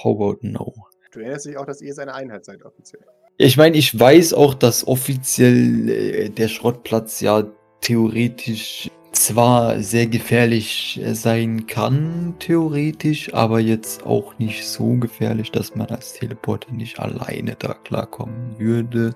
[0.04, 0.74] how about no?
[1.12, 3.04] Du erinnerst dich auch, dass ihr seine Einheit seid, offiziell.
[3.38, 7.46] Ich meine, ich weiß auch, dass offiziell äh, der Schrottplatz ja
[7.82, 15.76] theoretisch zwar sehr gefährlich äh, sein kann, theoretisch, aber jetzt auch nicht so gefährlich, dass
[15.76, 19.16] man als Teleporter nicht alleine da klarkommen würde.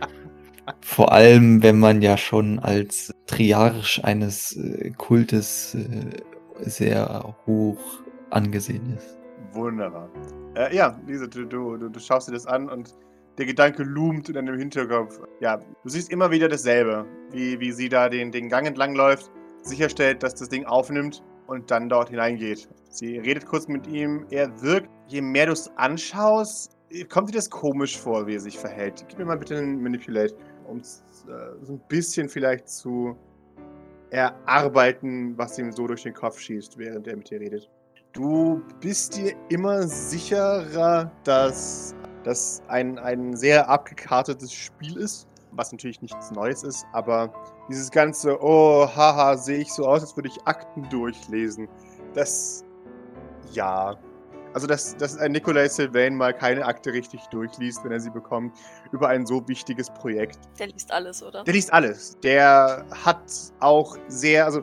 [0.80, 7.80] Vor allem, wenn man ja schon als Triarch eines äh, Kultes äh, sehr hoch
[8.30, 9.18] angesehen ist.
[9.52, 10.08] Wunderbar.
[10.54, 12.94] Äh, ja, Lisa, du, du, du, du schaust dir das an und
[13.38, 15.20] der Gedanke loomt in deinem Hinterkopf.
[15.40, 19.30] Ja, du siehst immer wieder dasselbe, wie, wie sie da den, den Gang entlang läuft
[19.62, 22.68] sicherstellt, dass das Ding aufnimmt und dann dort hineingeht.
[22.90, 24.26] Sie redet kurz mit ihm.
[24.30, 26.76] Er wirkt, je mehr du es anschaust,
[27.08, 29.04] kommt dir das komisch vor, wie er sich verhält.
[29.08, 30.82] Gib mir mal bitte einen Manipulate, um äh,
[31.62, 33.16] so ein bisschen vielleicht zu
[34.10, 37.70] erarbeiten, was ihm so durch den Kopf schießt, während er mit dir redet.
[38.12, 46.00] Du bist dir immer sicherer, dass das ein, ein sehr abgekartetes Spiel ist, was natürlich
[46.00, 47.32] nichts Neues ist, aber
[47.68, 51.68] dieses ganze, oh, haha, sehe ich so aus, als würde ich Akten durchlesen,
[52.14, 52.64] das,
[53.52, 53.96] ja,
[54.54, 58.54] also, dass, dass ein Nikolai Sylvain mal keine Akte richtig durchliest, wenn er sie bekommt,
[58.92, 60.38] über ein so wichtiges Projekt.
[60.58, 61.42] Der liest alles, oder?
[61.44, 62.18] Der liest alles.
[62.22, 63.22] Der hat
[63.60, 64.62] auch sehr, also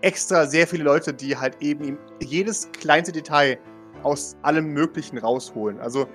[0.00, 3.58] extra sehr viele Leute, die halt eben ihm jedes kleinste Detail
[4.04, 5.78] aus allem Möglichen rausholen.
[5.80, 6.06] Also,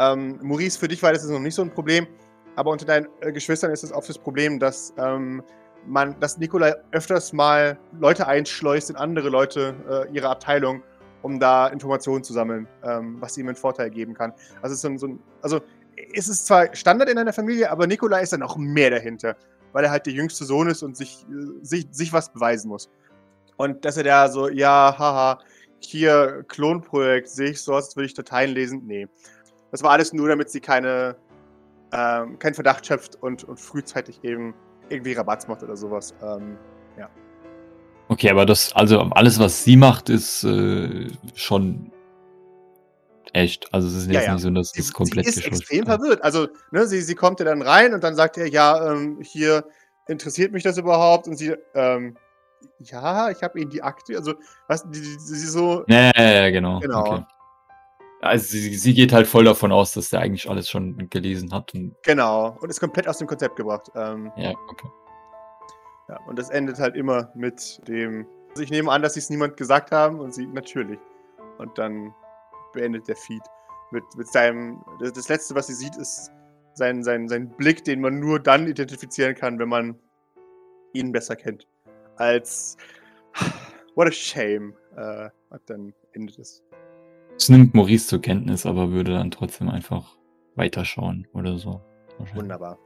[0.00, 2.06] ähm, Maurice, für dich war das noch nicht so ein Problem,
[2.56, 5.42] aber unter deinen äh, Geschwistern ist es oft das Problem, dass ähm,
[5.86, 10.82] man, dass Nikolai öfters mal Leute einschleust in andere Leute äh, ihrer Abteilung
[11.22, 14.32] um da Informationen zu sammeln, ähm, was ihm einen Vorteil geben kann.
[14.62, 15.60] Also, so ein, so ein, also
[16.14, 19.36] es ist zwar Standard in einer Familie, aber Nikolai ist dann auch mehr dahinter,
[19.72, 22.90] weil er halt der jüngste Sohn ist und sich, äh, sich, sich was beweisen muss.
[23.56, 25.38] Und dass er da so, ja, haha,
[25.80, 28.82] hier Klonprojekt, sehe ich so als würde ich Dateien lesen.
[28.86, 29.06] Nee.
[29.70, 31.16] Das war alles nur, damit sie keine,
[31.92, 34.54] ähm, keinen Verdacht schöpft und, und frühzeitig eben
[34.88, 36.14] irgendwie Rabatz macht oder sowas.
[36.22, 36.56] Ähm,
[36.98, 37.08] ja.
[38.08, 41.92] Okay, aber das, also alles, was sie macht, ist äh, schon
[43.32, 43.72] echt.
[43.72, 44.32] Also es ist Ja, jetzt ja.
[44.34, 46.22] nicht so, dass Sie, es komplett sie ist extrem verwirrt.
[46.22, 49.64] Also, ne, sie, sie kommt ja dann rein und dann sagt er, ja, ähm, hier
[50.08, 51.28] interessiert mich das überhaupt?
[51.28, 52.16] Und sie, ähm,
[52.80, 54.34] ja, ich habe ihnen die Akte, also,
[54.66, 56.80] was, die, die, sie so, Ja, ja, ja, genau.
[56.80, 57.00] Genau.
[57.00, 57.24] Okay.
[58.20, 61.72] Also sie, sie geht halt voll davon aus, dass der eigentlich alles schon gelesen hat.
[61.74, 63.90] Und, genau, und ist komplett aus dem Konzept gebracht.
[63.94, 64.88] Ähm, ja, okay.
[66.08, 69.30] ja, und das endet halt immer mit dem, also ich nehme an, dass sie es
[69.30, 70.98] niemand gesagt haben und sie, natürlich.
[71.56, 72.14] Und dann
[72.74, 73.42] beendet der Feed
[73.90, 76.30] mit, mit seinem, das, das Letzte, was sie sieht, ist
[76.74, 79.98] sein, sein, sein Blick, den man nur dann identifizieren kann, wenn man
[80.92, 81.66] ihn besser kennt.
[82.16, 82.76] Als,
[83.94, 84.74] what a shame.
[84.96, 86.62] Äh, und dann endet es.
[87.40, 90.14] Das nimmt Maurice zur Kenntnis, aber würde dann trotzdem einfach
[90.56, 91.80] weiterschauen oder so.
[92.34, 92.78] Wunderbar.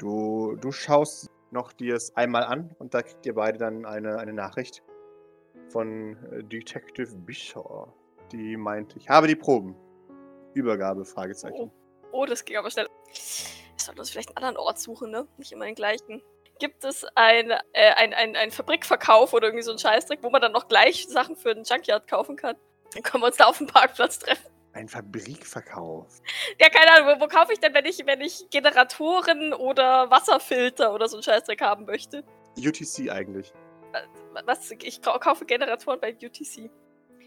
[0.00, 4.18] Du, du schaust noch dir es einmal an und da kriegt ihr beide dann eine,
[4.18, 4.82] eine Nachricht
[5.68, 7.92] von äh, Detective Bishaw,
[8.32, 9.76] die meint, ich habe die Proben.
[10.54, 11.70] Übergabe, Fragezeichen.
[12.10, 12.88] Oh, das ging aber schnell.
[13.12, 15.28] Ich sollte uns vielleicht einen anderen Ort suchen, ne?
[15.38, 16.20] Nicht immer den gleichen.
[16.58, 20.42] Gibt es ein, äh, ein, ein, ein Fabrikverkauf oder irgendwie so einen Scheißdreck, wo man
[20.42, 22.56] dann noch gleich Sachen für einen Junkyard kaufen kann?
[22.94, 24.46] Dann können wir uns da auf dem Parkplatz treffen.
[24.74, 26.06] Ein Fabrikverkauf.
[26.60, 30.94] Ja, keine Ahnung, wo, wo kaufe ich denn, wenn ich, wenn ich Generatoren oder Wasserfilter
[30.94, 32.24] oder so einen Scheißdreck haben möchte?
[32.58, 33.52] UTC eigentlich.
[34.46, 34.70] Was?
[34.82, 36.70] Ich kau- kaufe Generatoren bei UTC.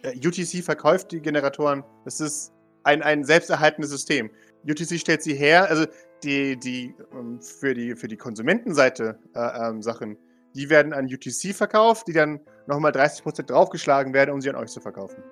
[0.01, 1.83] Äh, UTC verkauft die Generatoren.
[2.03, 2.51] Das ist
[2.83, 4.31] ein, ein selbsterhaltendes System.
[4.67, 5.85] UTC stellt sie her, also
[6.23, 10.17] die, die ähm, für die für die Konsumentenseite äh, ähm, Sachen,
[10.55, 14.71] die werden an UTC verkauft, die dann nochmal 30% draufgeschlagen werden, um sie an euch
[14.71, 15.23] zu verkaufen.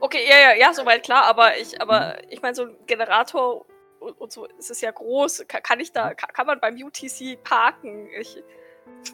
[0.00, 3.64] Okay, ja, ja, ja, soweit klar, aber ich, aber ich meine, so ein Generator
[4.00, 5.44] und, und so, es ist ja groß.
[5.48, 8.08] Kann, kann ich da, kann, kann man beim UTC parken?
[8.20, 8.42] Ich,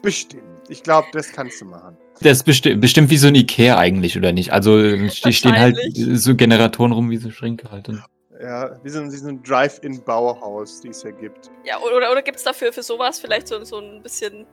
[0.01, 0.43] Bestimmt.
[0.69, 1.97] Ich glaube, das kannst du machen.
[2.21, 4.51] Das ist besti bestimmt wie so ein Ikea eigentlich, oder nicht?
[4.51, 4.77] Also
[5.25, 7.89] die stehen halt so Generatoren rum wie so Schränke halt.
[7.89, 8.03] Und
[8.41, 11.51] Ja, wie so so ein Drive-In-Bauhaus, die es ja gibt.
[11.63, 14.45] ja, oder, oder gibt es dafür für sowas vielleicht so, so ein bisschen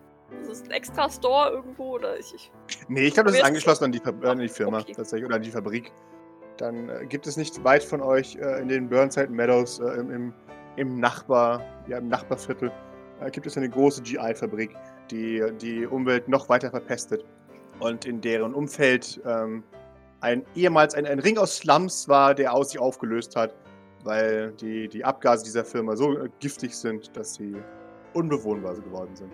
[0.43, 1.95] so ein extra Store irgendwo?
[1.97, 2.51] Oder ich, ich
[2.89, 4.93] Nee, ich glaube, das ist ist- angeschlossen an die, Fab an die Firma Okay.
[4.95, 5.93] tatsächlich oder an die Fabrik.
[6.57, 10.11] Dann äh, gibt es nicht weit von euch äh, in den Burnside Meadows äh, im,
[10.11, 10.35] im,
[10.77, 12.71] im Nachbar, ja, im Nachbarviertel,
[13.21, 14.71] äh, gibt es eine große GI-Fabrik,
[15.11, 17.25] die die Umwelt noch weiter verpestet.
[17.79, 19.63] Und in deren Umfeld ähm,
[20.21, 23.55] ein ehemals ein, ein Ring aus Slums war, der aus sich aufgelöst hat,
[24.05, 27.57] weil die, die Abgase dieser Firma so äh, giftig sind, dass sie
[28.13, 29.33] unbewohnbar geworden sind.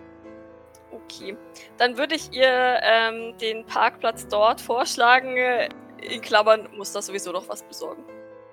[1.09, 1.37] Okay.
[1.77, 5.37] Dann würde ich ihr ähm, den Parkplatz dort vorschlagen.
[6.01, 8.03] In Klammern muss das sowieso noch was besorgen.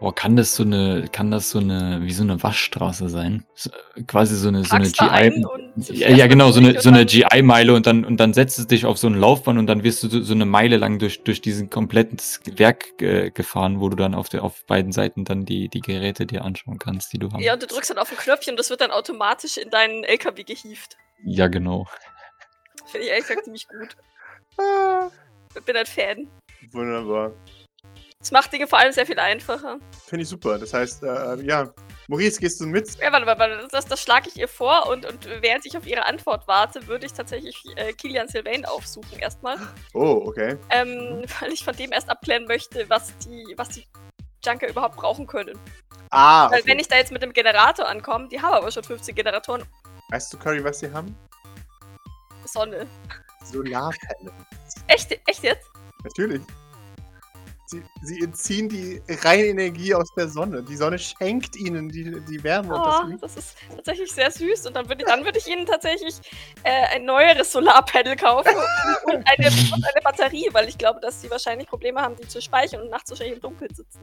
[0.05, 3.47] boah, kann das so eine, kann das so eine, wie so eine Waschstraße sein?
[3.55, 3.71] So,
[4.07, 5.45] quasi so eine, so eine da GI.
[5.77, 8.87] Ja, ja, genau, so eine, so eine GI-Meile und dann, und dann setzt es dich
[8.87, 11.41] auf so ein Laufband und dann wirst du so, so eine Meile lang durch, durch
[11.41, 12.19] diesen kompletten
[12.57, 16.27] Werk äh, gefahren, wo du dann auf, der, auf beiden Seiten dann die, die Geräte
[16.27, 17.43] dir anschauen kannst, die du hast.
[17.43, 20.05] Ja, und du drückst dann auf ein Knöpfchen und das wird dann automatisch in deinen
[20.05, 20.97] LKW gehievt.
[21.25, 21.87] Ja, genau.
[22.87, 23.97] Finde ich ehrlich gesagt ziemlich gut.
[24.59, 25.11] Ah,
[25.57, 26.28] Ich bin ein Fan.
[26.72, 27.32] wunderbar.
[28.20, 29.78] Es macht Dinge vor allem sehr viel einfacher.
[30.07, 30.59] Finde ich super.
[30.59, 31.70] Das heißt, äh, ja,
[32.09, 32.89] Maurice, gehst du mit?
[32.99, 35.87] Ja, warte, warte, warte, das, das schlage ich ihr vor und, und während ich auf
[35.87, 39.59] ihre Antwort warte, würde ich tatsächlich äh, Kilian Sylvain aufsuchen erstmal.
[39.93, 40.57] Oh, okay.
[40.70, 43.87] Ähm, weil ich von dem erst abklären möchte, was die, was die
[44.45, 45.59] Junker überhaupt brauchen können.
[46.11, 46.70] Ah, Weil okay.
[46.70, 49.64] wenn ich da jetzt mit dem Generator ankomme, die haben aber schon 15 Generatoren.
[50.11, 51.14] Weißt du, Curry, was sie haben?
[52.47, 52.86] Sonne.
[53.45, 54.32] Solarpanel.
[54.88, 55.68] Echt, echt jetzt?
[56.05, 56.42] Natürlich.
[57.66, 60.62] Sie, sie entziehen die reine Energie aus der Sonne.
[60.62, 64.66] Die Sonne schenkt ihnen die, die Wärme und das Oh, das ist tatsächlich sehr süß.
[64.66, 66.14] Und dann würde dann würd ich ihnen tatsächlich
[66.62, 71.22] äh, ein neueres Solarpanel kaufen und, und, eine, und eine Batterie, weil ich glaube, dass
[71.22, 74.01] sie wahrscheinlich Probleme haben, die zu speichern und nachts wahrscheinlich im Dunkeln sitzen.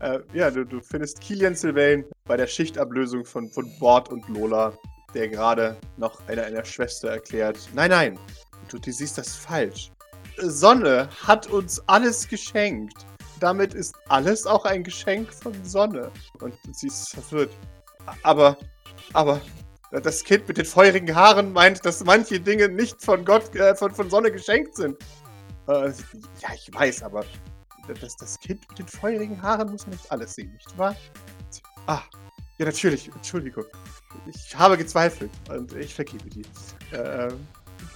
[0.00, 4.72] Äh, ja, du, du findest Kilian Sylvain bei der Schichtablösung von, von Bord und Lola,
[5.14, 7.58] der gerade noch einer, einer Schwester erklärt.
[7.74, 8.18] Nein, nein,
[8.68, 9.90] du, du siehst das falsch.
[10.38, 13.06] Sonne hat uns alles geschenkt.
[13.40, 16.10] Damit ist alles auch ein Geschenk von Sonne.
[16.40, 17.52] Und sie ist verwirrt.
[18.22, 18.56] Aber,
[19.12, 19.40] aber,
[19.90, 23.94] das Kind mit den feurigen Haaren meint, dass manche Dinge nicht von Gott, äh, von,
[23.94, 24.96] von Sonne geschenkt sind.
[25.66, 25.88] Äh,
[26.40, 27.24] ja, ich weiß, aber
[28.00, 30.94] das, das Kind mit den feurigen Haaren muss nicht alles sehen, nicht wahr?
[31.86, 32.02] Ah,
[32.58, 33.64] ja, natürlich, Entschuldigung.
[34.26, 36.44] Ich habe gezweifelt und ich vergebe dir.
[36.92, 37.28] Äh,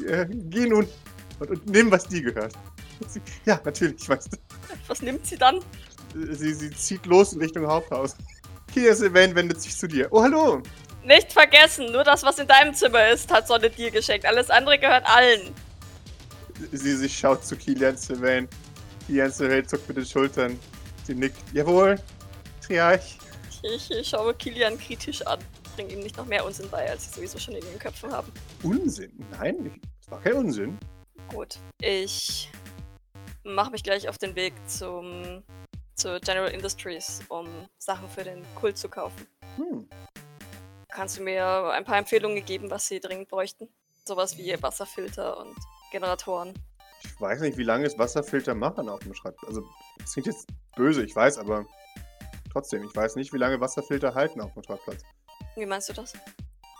[0.04, 0.86] äh, geh nun
[1.40, 2.52] und, und nimm, was dir gehört.
[3.08, 4.28] Sie, ja, natürlich, ich weiß.
[4.86, 5.60] Was nimmt sie dann?
[6.14, 8.16] Sie, sie zieht los in Richtung Haupthaus.
[8.72, 10.08] Kia Sylvain wendet sich zu dir.
[10.10, 10.62] Oh, hallo.
[11.04, 14.24] Nicht vergessen, nur das, was in deinem Zimmer ist, hat Sonne dir geschenkt.
[14.24, 15.52] Alles andere gehört allen.
[16.70, 18.48] Sie sich schaut zu Kilian Sylvain.
[19.06, 20.58] Kilian Sylvain zuckt mit den Schultern.
[21.04, 21.38] Sie nickt.
[21.52, 21.98] Jawohl,
[22.64, 23.18] Triarch.
[23.62, 25.38] Ich, ich schaue Kilian kritisch an.
[25.76, 28.32] Bring ihm nicht noch mehr Unsinn bei, als sie sowieso schon in ihren Köpfen haben.
[28.62, 29.24] Unsinn?
[29.30, 30.78] Nein, das war kein Unsinn.
[31.28, 31.58] Gut.
[31.80, 32.50] Ich
[33.44, 35.42] mache mich gleich auf den Weg zum
[35.94, 37.46] zu General Industries, um
[37.78, 39.26] Sachen für den Kult zu kaufen.
[39.56, 39.88] Hm.
[40.88, 43.68] Kannst du mir ein paar Empfehlungen geben, was sie dringend bräuchten?
[44.04, 45.54] Sowas wie Wasserfilter und
[45.92, 46.52] Generatoren.
[47.04, 49.48] Ich weiß nicht, wie lange es Wasserfilter machen auf dem Schreibtisch.
[49.48, 49.62] Also,
[49.98, 51.66] das klingt jetzt böse, ich weiß, aber
[52.52, 55.02] trotzdem, ich weiß nicht, wie lange Wasserfilter halten auf dem Schreibplatz.
[55.56, 56.12] Wie meinst du das?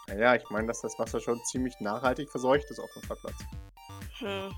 [0.09, 3.37] Naja, ich meine, dass das Wasser schon ziemlich nachhaltig verseucht ist auf dem Schreibplatz.
[4.18, 4.55] Hm.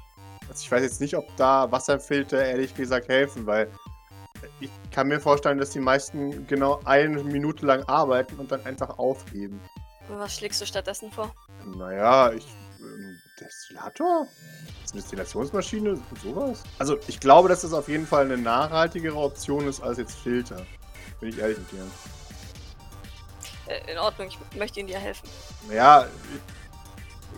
[0.49, 3.71] Also ich weiß jetzt nicht, ob da Wasserfilter ehrlich gesagt helfen, weil
[4.61, 8.99] ich kann mir vorstellen, dass die meisten genau eine Minute lang arbeiten und dann einfach
[8.99, 9.61] aufgeben.
[10.09, 11.35] Was schlägst du stattdessen vor?
[11.65, 12.47] Naja, ich.
[12.81, 14.27] Ähm, Destillator?
[14.95, 15.99] Destillationsmaschine?
[16.23, 16.63] Sowas?
[16.79, 20.65] Also, ich glaube, dass das auf jeden Fall eine nachhaltigere Option ist als jetzt Filter.
[21.25, 21.87] Bin ich ehrlich mit dir.
[23.67, 25.27] Äh, in Ordnung, ich möchte Ihnen ja helfen.
[25.69, 26.07] Naja,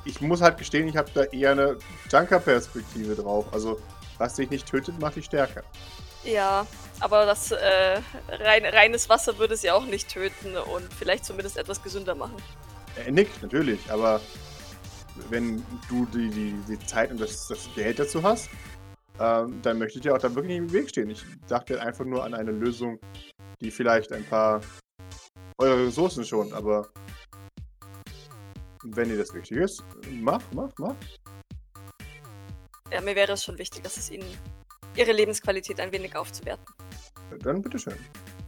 [0.05, 1.79] ich, ich muss halt gestehen, ich habe da eher eine
[2.11, 3.47] Junker-Perspektive drauf.
[3.53, 3.81] Also,
[4.19, 5.63] was dich nicht tötet, macht dich stärker.
[6.25, 6.67] Ja,
[6.99, 11.81] aber das äh, rein, reines Wasser würde sie auch nicht töten und vielleicht zumindest etwas
[11.81, 12.39] gesünder machen.
[12.97, 14.21] Er nickt, natürlich, aber
[15.31, 18.49] wenn du die, die, die Zeit und das, das Geld dazu hast,
[19.21, 21.09] ähm, dann möchte ich dir auch da wirklich nicht im Weg stehen.
[21.09, 22.99] Ich dachte einfach nur an eine Lösung,
[23.61, 24.61] die vielleicht ein paar
[25.59, 26.89] eure Ressourcen schont, aber
[28.85, 30.95] wenn dir das wichtig ist, mach, mach, mach.
[32.93, 34.27] Ja, mir wäre es schon wichtig, dass es Ihnen
[34.95, 36.65] Ihre Lebensqualität ein wenig aufzuwerten.
[37.41, 37.97] Dann bitteschön.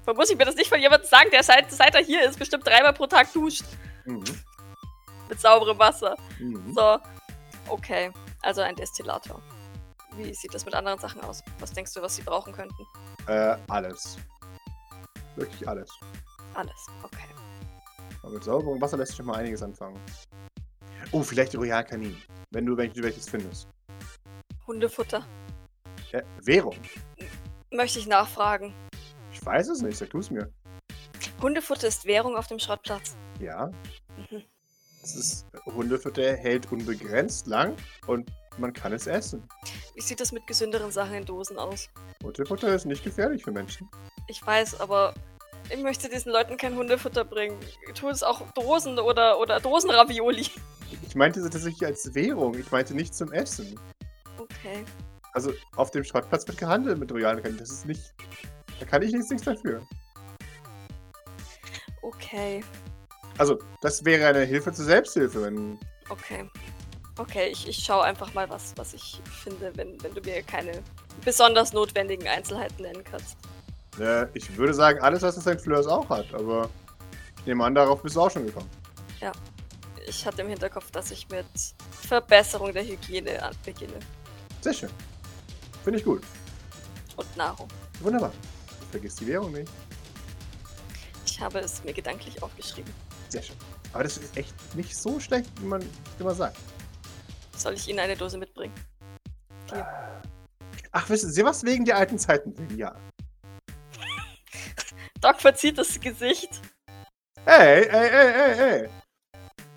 [0.06, 2.38] Man muss ich mir das nicht von jemandem sagen, der seit, seit er hier ist,
[2.38, 3.64] bestimmt dreimal pro Tag duscht.
[4.06, 4.24] Mhm.
[5.28, 6.16] Mit sauberem Wasser.
[6.38, 6.72] Mhm.
[6.72, 6.98] So.
[7.68, 8.10] Okay.
[8.42, 9.42] Also ein Destillator.
[10.16, 11.42] Wie sieht das mit anderen Sachen aus?
[11.58, 12.86] Was denkst du, was sie brauchen könnten?
[13.26, 14.16] Äh, alles.
[15.38, 15.90] Wirklich alles.
[16.54, 16.86] Alles.
[17.02, 17.24] Okay.
[18.22, 19.98] Aber mit sauberem Wasser lässt sich schon mal einiges anfangen.
[21.12, 22.16] Oh, vielleicht Royal Kanin.
[22.50, 23.68] Wenn du welches, welches findest.
[24.66, 25.24] Hundefutter.
[26.12, 26.76] Äh, Währung.
[27.70, 28.74] Möchte ich nachfragen.
[29.32, 30.50] Ich weiß es nicht, sag du es mir.
[31.40, 33.16] Hundefutter ist Währung auf dem Schrottplatz.
[33.40, 33.70] Ja,
[34.16, 34.42] Mhm.
[35.02, 37.76] es ist Hundefutter hält unbegrenzt lang
[38.08, 38.28] und
[38.58, 39.42] man kann es essen.
[39.94, 41.88] Wie sieht das mit gesünderen Sachen in Dosen aus?
[42.22, 43.88] Hundefutter ist nicht gefährlich für Menschen.
[44.26, 45.14] Ich weiß, aber
[45.70, 47.58] ich möchte diesen Leuten kein Hundefutter bringen.
[47.94, 50.46] Tu es auch Dosen oder, oder Dosenravioli.
[51.06, 52.54] Ich meinte das tatsächlich als Währung.
[52.58, 53.78] Ich meinte nicht zum Essen.
[54.38, 54.84] Okay.
[55.32, 57.58] Also auf dem Schrottplatz wird gehandelt mit royalen Kanin.
[57.58, 58.14] Das ist nicht.
[58.80, 59.82] Da kann ich nichts, nichts dafür.
[62.02, 62.64] Okay.
[63.36, 65.78] Also, das wäre eine Hilfe zur Selbsthilfe, wenn.
[66.08, 66.48] Okay.
[67.18, 70.82] Okay, ich, ich schaue einfach mal, was, was ich finde, wenn, wenn du mir keine
[71.24, 73.36] besonders notwendigen Einzelheiten nennen kannst.
[74.00, 75.60] Äh, ich würde sagen, alles, was das St.
[75.60, 76.70] Fleurs auch hat, aber
[77.38, 78.70] ich nehme an, darauf bist du auch schon gekommen.
[80.06, 81.46] Ich hatte im Hinterkopf, dass ich mit
[81.90, 83.98] Verbesserung der Hygiene beginne.
[84.62, 84.90] Sehr schön.
[85.84, 86.22] Finde ich gut.
[87.16, 87.68] Und Nahrung.
[88.00, 88.32] Wunderbar.
[88.90, 89.70] Vergiss die Währung nicht.
[91.26, 92.92] Ich Ich habe es mir gedanklich aufgeschrieben.
[93.28, 93.54] Sehr schön.
[93.92, 95.88] Aber das ist echt nicht so schlecht, wie man
[96.18, 96.56] immer sagt.
[97.58, 98.72] Soll ich Ihnen eine Dose mitbringen?
[100.92, 101.64] Ach, wissen Sie was?
[101.64, 102.54] Wegen der alten Zeiten.
[102.76, 102.94] Ja.
[105.20, 106.60] Doc verzieht das Gesicht.
[107.44, 108.88] Ey, ey, ey, ey, ey.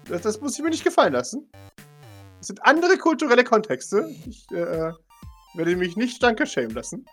[0.06, 1.50] Das, das muss ich mir nicht gefallen lassen.
[2.40, 4.08] Es sind andere kulturelle Kontexte.
[4.28, 4.92] Ich äh,
[5.56, 7.06] werde mich nicht danke schämen lassen.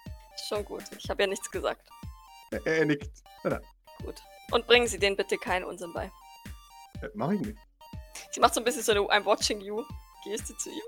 [0.48, 0.84] Schon gut.
[0.98, 1.88] Ich habe ja nichts gesagt.
[2.50, 3.22] Er, er nickt.
[4.04, 4.22] Gut.
[4.50, 6.10] Und bringen Sie denen bitte keinen Unsinn bei.
[7.00, 7.58] Äh, mach ich nicht.
[8.32, 9.82] Sie macht so ein bisschen so eine I'm watching you
[10.24, 10.82] Geste zu ihm.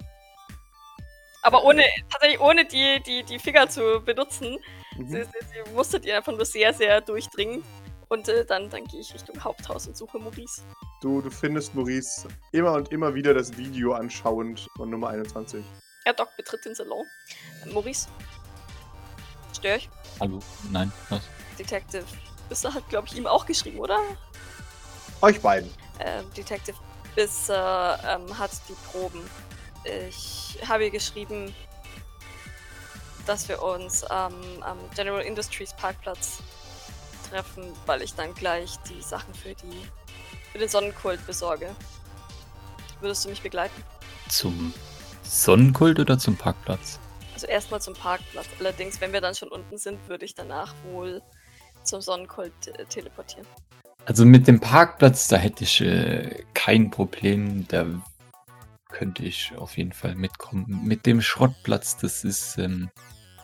[1.42, 4.58] Aber ohne, tatsächlich ohne die, die, die Finger zu benutzen.
[4.96, 5.08] Mhm.
[5.08, 7.64] Sie, sie, sie mustert ihn einfach nur sehr, sehr durchdringend.
[8.08, 10.62] Und äh, dann, dann gehe ich Richtung Haupthaus und suche Maurice.
[11.00, 15.64] Du, du findest Maurice immer und immer wieder das Video anschauend von Nummer 21.
[16.04, 17.06] Ja, Doc betritt den Salon.
[17.64, 18.08] Äh, Maurice?
[19.56, 19.88] Stör ich?
[20.18, 20.40] Hallo?
[20.70, 21.22] Nein, was?
[21.58, 22.04] Detective.
[22.48, 24.00] Bisser hat, glaube ich, ihm auch geschrieben, oder?
[25.22, 25.70] Euch beiden.
[26.00, 26.76] Ähm, Detective
[27.14, 29.22] Bisser ähm, hat die Proben.
[30.08, 31.54] Ich habe ihr geschrieben,
[33.26, 36.38] dass wir uns ähm, am General Industries Parkplatz
[37.30, 39.86] treffen, weil ich dann gleich die Sachen für die
[40.52, 41.74] für den Sonnenkult besorge.
[43.00, 43.84] Würdest du mich begleiten?
[44.28, 44.74] Zum
[45.22, 46.98] Sonnenkult oder zum Parkplatz?
[47.34, 48.46] Also erstmal zum Parkplatz.
[48.58, 51.22] Allerdings, wenn wir dann schon unten sind, würde ich danach wohl
[51.84, 53.46] zum Sonnenkult äh, teleportieren.
[54.06, 57.66] Also mit dem Parkplatz, da hätte ich äh, kein Problem.
[57.68, 57.86] Da
[58.88, 60.82] könnte ich auf jeden Fall mitkommen.
[60.84, 62.90] Mit dem Schrottplatz, das ist ähm,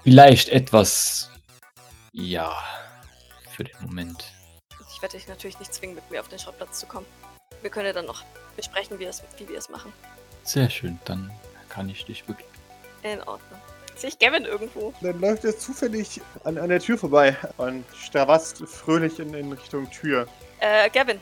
[0.03, 1.31] vielleicht etwas,
[2.13, 2.53] ja,
[3.51, 4.25] für den Moment.
[4.95, 7.07] Ich werde dich natürlich nicht zwingen, mit mir auf den Schrottplatz zu kommen.
[7.63, 8.25] Wir können ja dann noch
[8.57, 9.93] besprechen, wie, es, wie wir es machen.
[10.43, 11.31] Sehr schön, dann
[11.69, 12.49] kann ich dich wirklich.
[13.03, 13.61] In Ordnung.
[13.97, 14.93] Sehe ich Gavin irgendwo?
[15.01, 19.91] Dann läuft er zufällig an, an der Tür vorbei und stravast fröhlich in, in Richtung
[19.91, 20.27] Tür.
[20.61, 21.19] Äh, Gavin.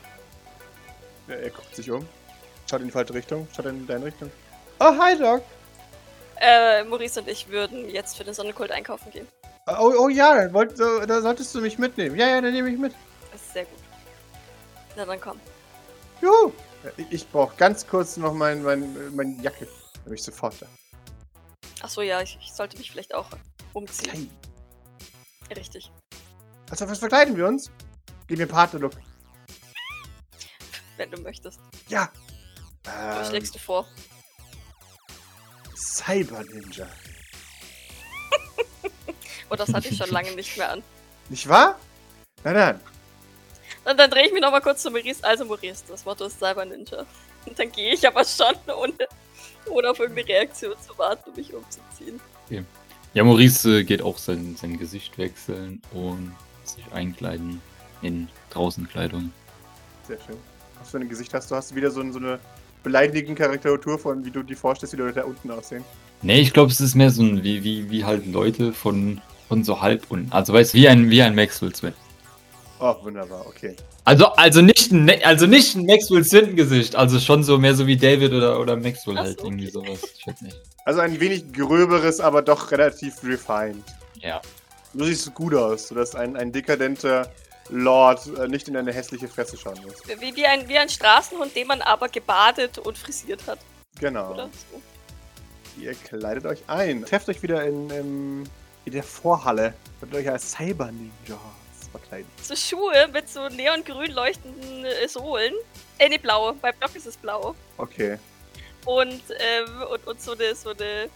[1.29, 2.05] Er, er guckt sich um,
[2.69, 4.29] schaut in die falsche Richtung, schaut in deine Richtung.
[4.81, 5.41] Oh, hi, Doc.
[6.41, 9.27] Äh, Maurice und ich würden jetzt für den Sonnenkult einkaufen gehen.
[9.67, 12.17] Oh, oh ja, dann wollt, so, da solltest du mich mitnehmen.
[12.17, 12.93] Ja, ja, dann nehme ich mit.
[13.31, 13.79] Das ist sehr gut.
[14.97, 15.39] Na dann komm.
[16.21, 16.51] Juhu.
[16.97, 19.65] Ich, ich brauche ganz kurz noch mein, mein, meine Jacke.
[19.65, 20.67] Da bin ich sofort da.
[21.81, 23.27] Achso, ja, ich, ich sollte mich vielleicht auch
[23.73, 24.29] umziehen.
[25.49, 25.55] Hey.
[25.55, 25.91] Richtig.
[26.69, 27.69] Also, was verkleiden wir uns?
[28.27, 28.93] Gib mir Partner-Look.
[30.97, 31.59] Wenn du möchtest.
[31.89, 32.09] Ja.
[32.83, 33.87] Was Ähm, schlägst du vor?
[35.75, 36.87] Cyber Ninja.
[39.47, 40.81] Oh, das hatte ich schon lange nicht mehr an.
[41.29, 41.79] Nicht wahr?
[42.43, 42.79] Nein, nein.
[43.83, 45.23] Und dann drehe ich mich nochmal kurz zu Maurice.
[45.23, 47.05] Also Maurice, das Motto ist Cyber Ninja.
[47.45, 49.07] Und dann gehe ich aber schon, ohne,
[49.69, 52.19] ohne auf irgendeine Reaktion zu warten, um mich umzuziehen.
[53.15, 56.33] Ja, Maurice äh, geht auch sein, sein Gesicht wechseln und
[56.65, 57.61] sich einkleiden
[58.01, 59.31] in Draußenkleidung.
[60.05, 60.35] Sehr schön.
[60.79, 61.55] Was für ein Gesicht hast du?
[61.55, 62.39] Hast du wieder so, so eine
[62.83, 65.85] beleidigende Karikatur von, wie du dir vorstellst, wie Leute da unten aussehen?
[66.21, 69.63] Nee, ich glaube, es ist mehr so ein, wie, wie, wie halt Leute von, von
[69.63, 70.31] so halb unten.
[70.33, 71.93] Also weißt du, wie ein, wie ein Maxwell Swin.
[72.79, 73.75] Oh, wunderbar, okay.
[74.03, 77.73] Also, also nicht ein, Ne- also nicht ein Maxwell Swin Gesicht, also schon so mehr
[77.73, 79.87] so wie David oder, oder Maxwell halt, so, irgendwie okay.
[79.95, 80.09] sowas.
[80.17, 80.57] Ich weiß nicht.
[80.83, 83.83] Also ein wenig gröberes, aber doch relativ refined.
[84.19, 84.41] Ja.
[84.93, 87.31] Du siehst gut aus, sodass ein, ein dekadenter
[87.69, 89.95] Lord äh, nicht in eine hässliche Fresse schauen muss.
[90.19, 93.59] Wie, wie, ein, wie ein Straßenhund, den man aber gebadet und frisiert hat,
[93.99, 94.33] Genau.
[94.33, 94.49] oder?
[94.71, 94.81] So.
[95.81, 97.03] Ihr kleidet euch ein.
[97.05, 98.43] Trefft euch wieder in, in,
[98.85, 99.73] in der Vorhalle.
[99.99, 101.39] Könnt euch als Cyber Ninjas
[101.97, 102.29] verkleiden.
[102.41, 105.53] so Schuhe mit so neongrün leuchtenden äh, Sohlen.
[105.97, 106.53] Äh, ne, blau.
[106.53, 107.55] Bei Block ist es blau.
[107.77, 108.17] Okay.
[108.85, 111.09] Und, ähm, und, und so eine, so eine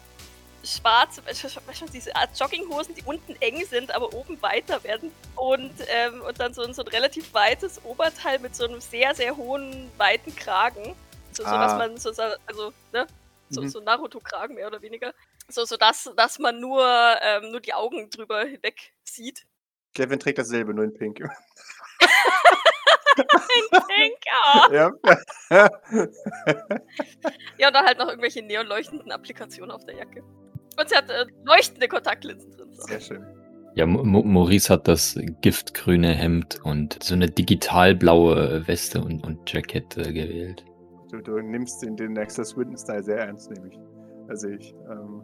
[0.63, 5.11] schwarze, weißt du, diese Art Jogginghosen, die unten eng sind, aber oben weiter werden.
[5.35, 9.15] Und, ähm, und dann so, ein- so ein relativ weites Oberteil mit so einem sehr,
[9.15, 10.95] sehr hohen, weiten Kragen.
[11.31, 11.65] So, so Ah.
[11.65, 12.09] dass man so,
[12.45, 13.07] also, ne?
[13.51, 13.69] So, Mhm.
[13.69, 15.13] so Naruto-Kragen mehr oder weniger.
[15.47, 16.85] So, so dass, dass man nur,
[17.21, 19.45] ähm, nur die Augen drüber hinweg sieht.
[19.99, 21.19] Kevin trägt dasselbe, nur in Pink.
[23.89, 24.73] Denker!
[24.73, 24.91] ja.
[27.57, 30.23] Ja, und dann halt noch irgendwelche neonleuchtenden Applikationen auf der Jacke.
[30.79, 32.69] Und sie hat äh, leuchtende Kontaktlinsen drin.
[32.71, 32.83] So.
[32.83, 33.25] Sehr schön.
[33.75, 40.13] Ja, Maurice hat das giftgrüne Hemd und so eine digitalblaue Weste und, und Jackett äh,
[40.13, 40.63] gewählt.
[41.11, 43.77] Du, du nimmst den, den Nexus Swinton-Style sehr ernst, nehme ich.
[44.29, 44.73] Also ich.
[44.89, 45.23] Ähm,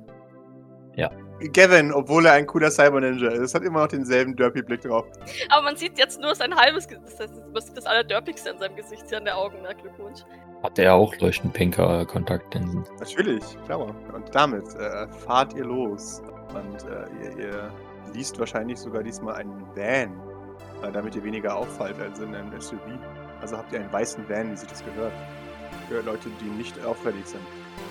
[0.96, 1.10] Ja.
[1.52, 5.06] Gavin, obwohl er ein cooler Cyber Ninja ist, hat immer noch denselben Derpy-Blick drauf.
[5.50, 7.06] Aber man sieht jetzt nur sein halbes Gesicht.
[7.06, 9.58] Das, heißt, man sieht das Allerdörpigste an seinem Gesicht, sie an der Augen.
[9.62, 10.22] Na, Glückwunsch.
[10.64, 12.86] Hat er auch leuchtend pinker Kontaktlinsen.
[13.00, 13.80] Natürlich, klar.
[14.14, 16.22] Und damit äh, fahrt ihr los.
[16.50, 17.74] Und äh, ihr, ihr
[18.14, 20.14] liest wahrscheinlich sogar diesmal einen Van
[20.84, 22.80] äh, damit ihr weniger auffallt als in einem SUV.
[23.42, 25.14] Also habt ihr einen weißen Van, wie sich das gehört.
[25.90, 27.42] Für Leute, die nicht auffällig sind.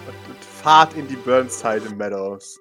[0.07, 2.61] Und, und fahrt in die Burnside Meadows.